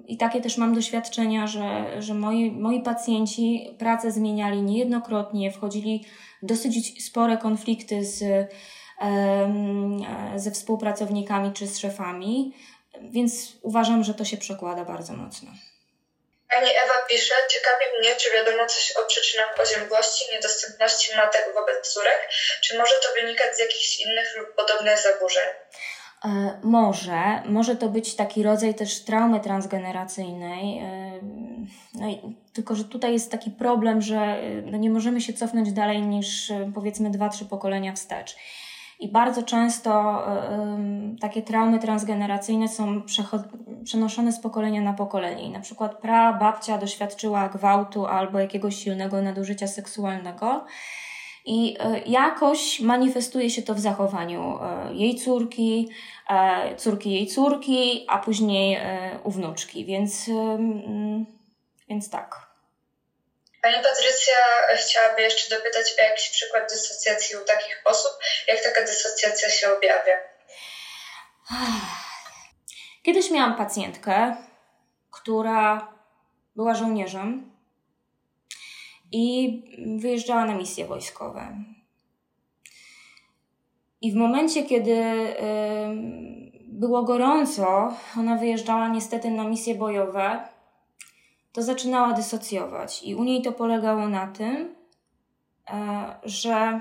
[0.08, 6.06] i takie też mam doświadczenia, że, że moi, moi pacjenci pracę zmieniali niejednokrotnie, wchodzili
[6.42, 8.48] w dosyć spore konflikty z,
[10.36, 12.52] ze współpracownikami czy z szefami,
[13.02, 15.50] więc uważam, że to się przekłada bardzo mocno.
[16.50, 22.28] Pani Ewa pisze, ciekawi mnie, czy wiadomo coś o przyczynach oziębłości, niedostępności matek wobec córek,
[22.62, 25.48] czy może to wynikać z jakichś innych lub podobnych zaburzeń?
[26.24, 30.78] E, może, może to być taki rodzaj też traumy transgeneracyjnej.
[30.78, 31.12] E,
[31.94, 35.72] no i, tylko, że tutaj jest taki problem, że e, no nie możemy się cofnąć
[35.72, 38.36] dalej niż powiedzmy dwa, trzy pokolenia wstecz.
[39.00, 40.22] I bardzo często
[41.14, 43.02] y, takie traumy transgeneracyjne są
[43.84, 45.42] przenoszone z pokolenia na pokolenie.
[45.42, 50.64] I na przykład pra babcia doświadczyła gwałtu albo jakiegoś silnego nadużycia seksualnego.
[51.48, 51.76] I
[52.06, 54.58] jakoś manifestuje się to w zachowaniu
[54.92, 55.88] jej córki,
[56.76, 58.80] córki jej córki, a później
[59.24, 59.84] u wnuczki.
[59.84, 60.30] Więc,
[61.88, 62.46] więc tak.
[63.62, 64.34] Pani Patrycja
[64.76, 68.12] chciałaby jeszcze dopytać o jakiś przykład dysocjacji u takich osób.
[68.48, 70.16] Jak taka dysocjacja się objawia?
[73.02, 74.36] Kiedyś miałam pacjentkę,
[75.10, 75.92] która
[76.56, 77.55] była żołnierzem
[79.12, 79.62] i
[79.98, 81.64] wyjeżdżała na misje wojskowe.
[84.00, 85.02] I w momencie, kiedy
[86.66, 90.48] było gorąco, ona wyjeżdżała niestety na misje bojowe
[91.56, 93.02] to zaczynała dysocjować.
[93.02, 94.74] I u niej to polegało na tym,
[95.70, 96.80] e, że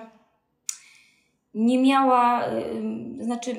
[1.54, 2.44] nie miała,
[3.20, 3.56] znaczy,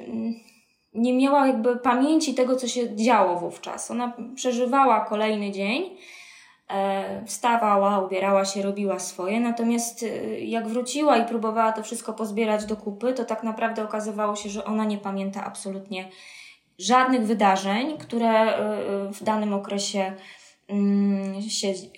[0.94, 3.90] nie miała jakby pamięci tego, co się działo wówczas.
[3.90, 5.96] Ona przeżywała kolejny dzień,
[7.26, 10.04] wstawała, ubierała się, robiła swoje, natomiast
[10.38, 14.64] jak wróciła i próbowała to wszystko pozbierać do kupy, to tak naprawdę okazywało się, że
[14.64, 16.08] ona nie pamięta absolutnie
[16.78, 18.58] żadnych wydarzeń, które
[19.12, 20.12] w danym okresie
[20.68, 21.42] Mm,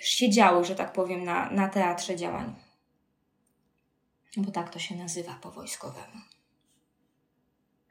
[0.00, 2.54] siedziały, że tak powiem, na, na teatrze działań.
[4.36, 6.18] Bo tak to się nazywa po wojskowemu.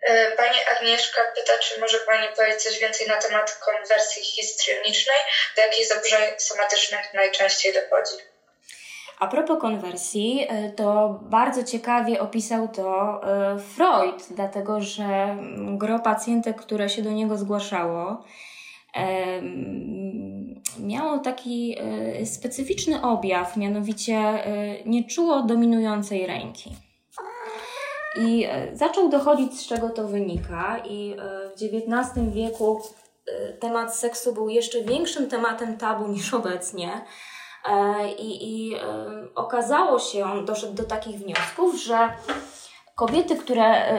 [0.01, 5.17] E, pani Agnieszka pyta, czy może Pani powiedzieć coś więcej na temat konwersji histrionicznej,
[5.55, 8.23] do jakich zaburzeń somatycznych najczęściej dochodzi?
[9.19, 16.55] A propos konwersji, e, to bardzo ciekawie opisał to e, Freud, dlatego że gro pacjentek,
[16.61, 18.23] które się do niego zgłaszało,
[20.79, 21.77] miało taki
[22.25, 24.43] specyficzny objaw, mianowicie
[24.85, 26.75] nie czuło dominującej ręki.
[28.19, 31.15] I e, zaczął dochodzić, z czego to wynika, i
[31.49, 32.81] w XIX wieku
[33.59, 37.01] temat seksu był jeszcze większym tematem tabu niż obecnie.
[38.19, 38.75] I, i
[39.35, 42.09] okazało się, on doszedł do takich wniosków, że
[42.95, 43.93] kobiety, które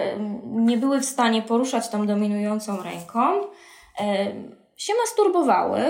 [0.45, 3.41] nie były w stanie poruszać tą dominującą ręką,
[4.77, 5.81] się masturbowały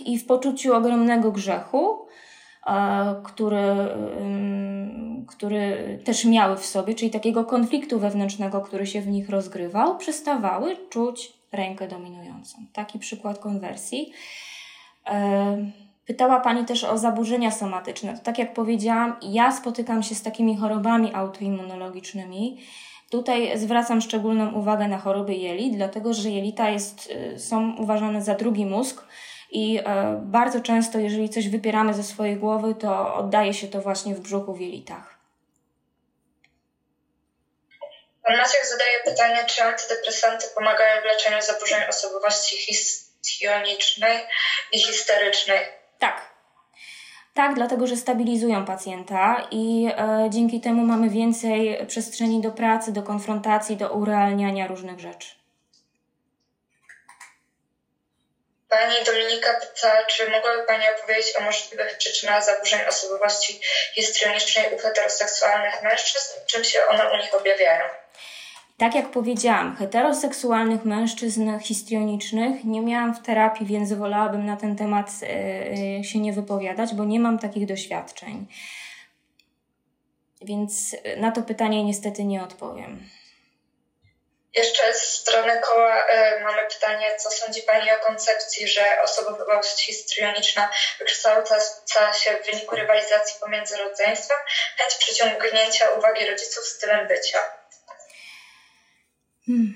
[0.00, 2.06] i w poczuciu ogromnego grzechu,
[3.24, 3.64] który,
[5.28, 10.76] który też miały w sobie, czyli takiego konfliktu wewnętrznego, który się w nich rozgrywał, przestawały
[10.90, 12.58] czuć rękę dominującą.
[12.72, 14.12] Taki przykład konwersji.
[15.06, 15.70] E,
[16.06, 18.18] pytała Pani też o zaburzenia somatyczne.
[18.18, 22.58] Tak jak powiedziałam, ja spotykam się z takimi chorobami autoimmunologicznymi,
[23.12, 28.34] Tutaj zwracam szczególną uwagę na choroby jelit, dlatego że jelita jest, y, są uważane za
[28.34, 29.06] drugi mózg
[29.52, 29.82] i e,
[30.22, 34.54] bardzo często, jeżeli coś wypieramy ze swojej głowy, to oddaje się to właśnie w brzuchu
[34.54, 35.18] w jelitach.
[38.22, 44.18] Pan Maciek zadaje pytanie, czy antydepresanty pomagają w leczeniu zaburzeń osobowości histrionicznej
[44.72, 45.58] i histerycznej?
[45.98, 46.30] Tak,
[47.34, 53.02] tak, dlatego że stabilizują pacjenta i e, dzięki temu mamy więcej przestrzeni do pracy, do
[53.02, 55.41] konfrontacji, do urealniania różnych rzeczy.
[58.72, 63.60] Pani Dominika pyta, czy mogłaby Pani opowiedzieć o możliwych przyczynach zaburzeń osobowości
[63.94, 66.32] histrionicznej u heteroseksualnych mężczyzn?
[66.46, 67.84] Czym się one u nich objawiają?
[68.78, 75.06] Tak jak powiedziałam, heteroseksualnych mężczyzn histrionicznych nie miałam w terapii, więc wolałabym na ten temat
[75.22, 78.46] e, się nie wypowiadać, bo nie mam takich doświadczeń.
[80.42, 83.08] Więc na to pytanie niestety nie odpowiem.
[84.54, 90.70] Jeszcze z strony koła y, mamy pytanie, co sądzi Pani o koncepcji, że osobowość histrioniczna
[90.98, 91.58] wykształca
[92.14, 94.38] się w wyniku rywalizacji pomiędzy rodzeństwem,
[94.78, 97.38] chęć przyciągnięcia uwagi rodziców stylem bycia?
[99.46, 99.74] Hmm.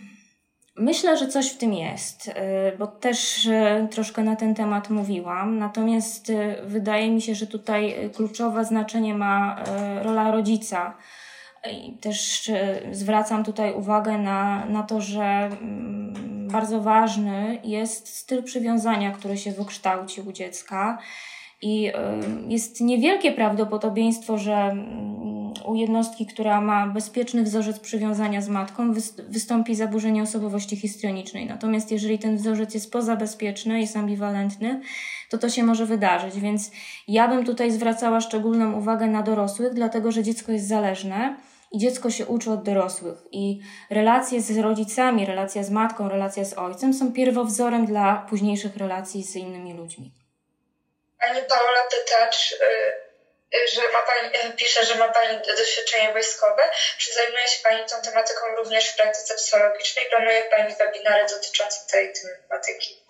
[0.78, 2.32] Myślę, że coś w tym jest, y,
[2.78, 5.59] bo też y, troszkę na ten temat mówiłam.
[5.59, 6.24] Natomiast
[6.62, 9.65] wydaje mi się, że tutaj kluczowe znaczenie ma
[10.03, 10.97] rola rodzica
[12.01, 19.10] też e, zwracam tutaj uwagę na, na to, że mm, bardzo ważny jest styl przywiązania,
[19.10, 20.98] który się wykształcił u dziecka.
[21.62, 28.48] I e, jest niewielkie prawdopodobieństwo, że mm, u jednostki, która ma bezpieczny wzorzec przywiązania z
[28.48, 28.93] matką,
[29.28, 31.47] wystąpi zaburzenie osobowości histrionicznej.
[31.47, 34.80] Natomiast jeżeli ten wzorzec jest pozabezpieczny, jest ambiwalentny,
[35.30, 36.40] to to się może wydarzyć.
[36.40, 36.70] Więc
[37.09, 41.36] ja bym tutaj zwracała szczególną uwagę na dorosłych, dlatego że dziecko jest zależne
[41.77, 43.19] i dziecko się uczy od dorosłych.
[43.32, 49.24] I relacje z rodzicami, relacja z matką, relacja z ojcem są pierwowzorem dla późniejszych relacji
[49.24, 50.12] z innymi ludźmi.
[51.20, 56.62] Pani Paula pyta, czy, y, że ma pani, y, pisze, że ma Pani doświadczenie wojskowe.
[56.98, 60.07] Czy zajmuje się Pani tą tematyką również w praktyce psychologicznej?
[60.11, 63.03] Planuje Pani webinary dotyczące tej tematyki?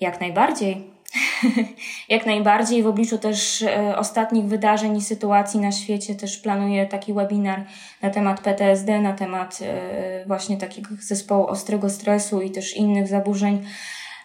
[0.00, 0.95] Jak najbardziej.
[2.08, 7.14] Jak najbardziej w obliczu też e, ostatnich wydarzeń i sytuacji na świecie też planuję taki
[7.14, 7.64] webinar
[8.02, 13.68] na temat PTSD, na temat e, właśnie takiego zespołu ostrego stresu i też innych zaburzeń,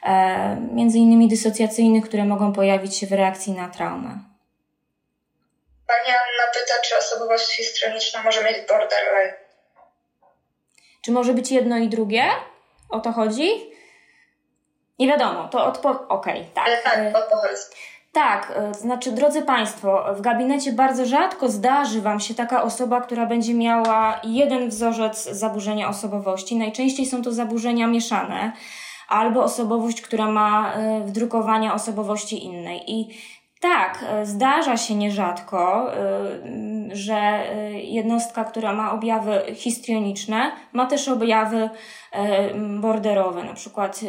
[0.03, 4.19] e, między innymi dysocjacyjnych, które mogą pojawić się w reakcji na traumę.
[5.87, 9.33] Pani Anna pyta, czy osobowość histrioniczna może mieć borderline?
[11.01, 12.23] Czy może być jedno i drugie?
[12.89, 13.70] O to chodzi?
[15.01, 15.99] Nie wiadomo, to odpowiem.
[16.09, 16.65] Okej, okay, tak.
[16.67, 17.59] Ale tak, e, odpowiedź.
[18.11, 23.25] Tak, e, znaczy, drodzy Państwo, w gabinecie bardzo rzadko zdarzy Wam się taka osoba, która
[23.25, 26.55] będzie miała jeden wzorzec zaburzenia osobowości.
[26.55, 28.51] Najczęściej są to zaburzenia mieszane
[29.09, 32.91] albo osobowość, która ma e, wdrukowania osobowości innej.
[32.91, 33.17] I
[33.61, 36.05] tak, e, zdarza się nierzadko, e,
[36.91, 41.69] że e, jednostka, która ma objawy histrioniczne, ma też objawy
[42.81, 43.99] borderowe, na przykład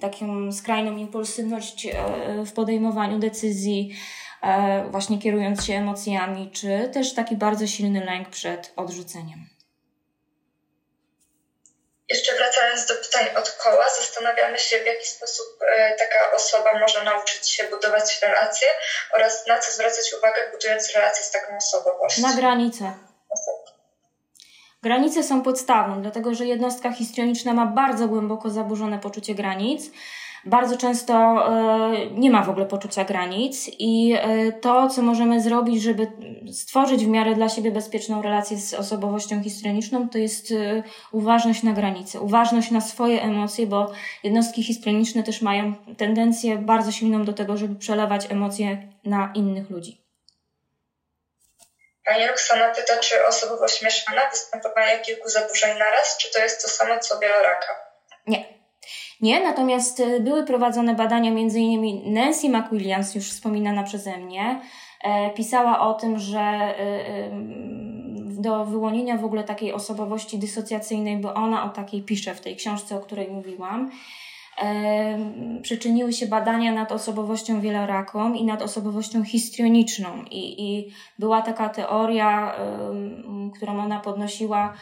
[0.00, 1.88] taką skrajną impulsywność
[2.46, 3.94] w podejmowaniu decyzji,
[4.90, 9.51] właśnie kierując się emocjami, czy też taki bardzo silny lęk przed odrzuceniem.
[12.12, 17.04] Jeszcze wracając do pytań od koła, zastanawiamy się, w jaki sposób e, taka osoba może
[17.04, 18.68] nauczyć się budować relacje
[19.14, 21.90] oraz na co zwracać uwagę, budując relacje z taką osobą.
[21.98, 22.22] Właśnie.
[22.22, 22.92] Na granice.
[24.82, 29.82] Granice są podstawą, dlatego że jednostka histrioniczna ma bardzo głęboko zaburzone poczucie granic
[30.44, 35.82] bardzo często e, nie ma w ogóle poczucia granic i e, to, co możemy zrobić,
[35.82, 36.06] żeby
[36.52, 40.82] stworzyć w miarę dla siebie bezpieczną relację z osobowością histrioniczną, to jest e,
[41.12, 43.92] uważność na granice, uważność na swoje emocje, bo
[44.24, 50.02] jednostki histrioniczne też mają tendencję bardzo silną do tego, żeby przelewać emocje na innych ludzi.
[52.04, 56.98] Pani Roxana pyta, czy osobowość mieszana, występowanie kilku zaburzeń naraz, czy to jest to samo
[56.98, 57.66] co wieloraka?
[58.26, 58.61] Nie.
[59.20, 64.60] Nie, natomiast y, były prowadzone badania, innymi Nancy McWilliams, już wspominana przeze mnie,
[65.02, 66.82] e, pisała o tym, że y,
[68.38, 72.56] y, do wyłonienia w ogóle takiej osobowości dysocjacyjnej, bo ona o takiej pisze w tej
[72.56, 73.90] książce, o której mówiłam,
[74.62, 75.18] e,
[75.62, 80.08] przyczyniły się badania nad osobowością wieloraką i nad osobowością histrioniczną.
[80.30, 82.54] I, i była taka teoria,
[83.54, 84.74] którą ona podnosiła,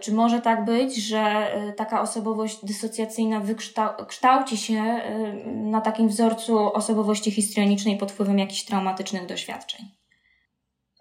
[0.00, 3.42] czy może tak być, że e, taka osobowość dysocjacyjna
[4.08, 5.08] kształci się e,
[5.46, 9.80] na takim wzorcu osobowości histrionicznej pod wpływem jakichś traumatycznych doświadczeń?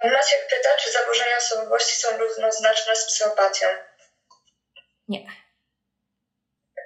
[0.03, 3.67] Maciek pyta, czy zaburzenia osobowości są równoznaczne z psychopatią?
[5.07, 5.25] Nie.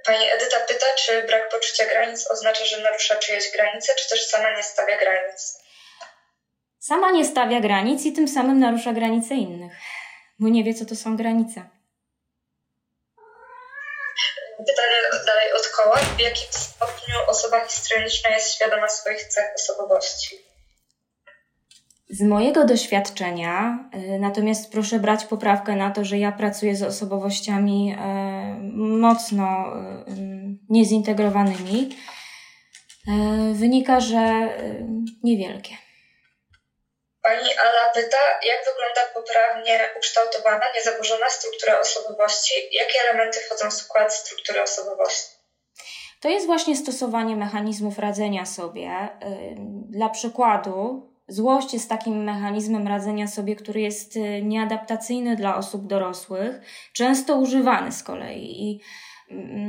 [0.05, 4.51] Pani Edyta pyta, czy brak poczucia granic oznacza, że narusza czyjeś granice, czy też sama
[4.57, 5.59] nie stawia granic?
[6.79, 9.73] Sama nie stawia granic i tym samym narusza granice innych,
[10.39, 11.78] bo nie wie, co to są granice.
[14.68, 15.98] Pytanie dalej od koła.
[15.98, 20.36] W jakim stopniu osoba histrioniczna jest świadoma swoich cech osobowości?
[22.10, 27.94] Z mojego doświadczenia, y, natomiast proszę brać poprawkę na to, że ja pracuję z osobowościami
[27.94, 27.98] y,
[28.77, 30.14] mocno y,
[30.69, 31.98] niezintegrowanymi,
[33.53, 34.49] wynika, że
[35.23, 35.88] niewielkie.
[37.23, 42.53] Pani Ala pyta, jak wygląda poprawnie ukształtowana, niezaburzona struktura osobowości?
[42.71, 45.29] Jakie elementy wchodzą w skład struktury osobowości?
[46.21, 49.09] To jest właśnie stosowanie mechanizmów radzenia sobie.
[49.89, 56.61] Dla przykładu, Złość jest takim mechanizmem radzenia sobie, który jest y, nieadaptacyjny dla osób dorosłych,
[56.93, 58.63] często używany z kolei.
[58.63, 58.81] I,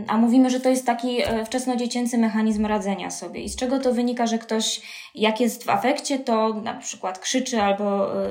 [0.09, 3.41] a mówimy, że to jest taki e, wczesnodziecięcy mechanizm radzenia sobie.
[3.41, 4.81] I z czego to wynika, że ktoś,
[5.15, 8.31] jak jest w afekcie, to na przykład krzyczy albo y,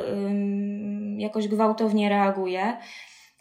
[1.17, 2.77] jakoś gwałtownie reaguje.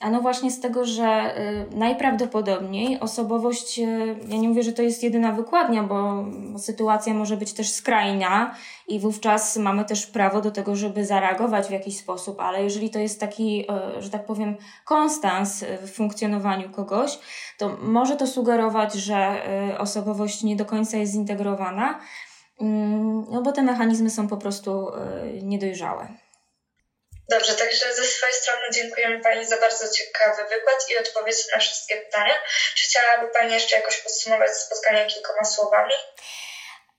[0.01, 1.39] Ano właśnie z tego, że
[1.73, 6.25] y, najprawdopodobniej osobowość, y, ja nie mówię, że to jest jedyna wykładnia, bo
[6.59, 8.55] sytuacja może być też skrajna
[8.89, 12.99] i wówczas mamy też prawo do tego, żeby zareagować w jakiś sposób, ale jeżeli to
[12.99, 13.65] jest taki,
[13.99, 17.19] y, że tak powiem, konstans w funkcjonowaniu kogoś,
[17.59, 19.43] to może to sugerować, że
[19.79, 21.99] osobowość nie do końca jest zintegrowana,
[22.61, 24.87] mm, no bo te mechanizmy są po prostu
[25.43, 26.09] niedojrzałe.
[27.31, 31.97] Dobrze, także ze swojej strony dziękujemy Pani za bardzo ciekawy wykład i odpowiedź na wszystkie
[31.97, 32.35] pytania.
[32.75, 35.93] Czy chciałaby Pani jeszcze jakoś podsumować spotkanie kilkoma słowami?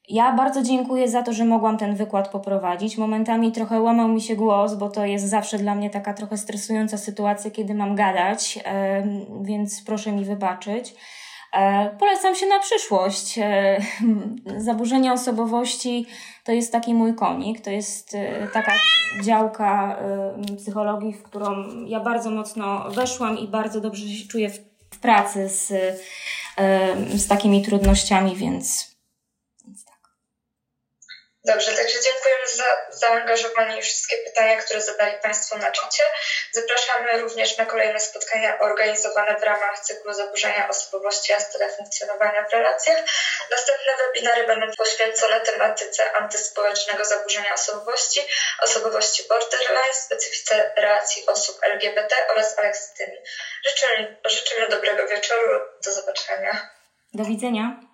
[0.07, 2.97] Ja bardzo dziękuję za to, że mogłam ten wykład poprowadzić.
[2.97, 6.97] Momentami trochę łamał mi się głos, bo to jest zawsze dla mnie taka trochę stresująca
[6.97, 8.60] sytuacja, kiedy mam gadać,
[9.41, 10.93] więc proszę mi wybaczyć.
[11.53, 13.38] E, polecam się na przyszłość.
[13.38, 13.81] E,
[14.57, 16.05] zaburzenia osobowości
[16.43, 18.73] to jest taki mój konik, to jest e, taka
[19.23, 19.99] działka
[20.57, 24.49] psychologii, w którą ja bardzo mocno weszłam i bardzo dobrze się czuję
[24.91, 25.73] w pracy z,
[27.15, 28.89] z takimi trudnościami, więc
[31.45, 36.03] Dobrze, także dziękujemy za zaangażowanie i wszystkie pytania, które zadali Państwo na czacie.
[36.52, 42.53] Zapraszamy również na kolejne spotkania organizowane w ramach cyklu zaburzenia osobowości a style funkcjonowania w
[42.53, 42.99] relacjach.
[43.52, 48.22] Następne webinary będą poświęcone tematyce antyspołecznego zaburzenia osobowości,
[48.64, 53.20] osobowości borderline, specyfice relacji osób LGBT oraz aleksytymii.
[53.68, 55.60] Życzymy, życzymy dobrego wieczoru.
[55.86, 56.70] Do zobaczenia.
[57.14, 57.89] Do widzenia.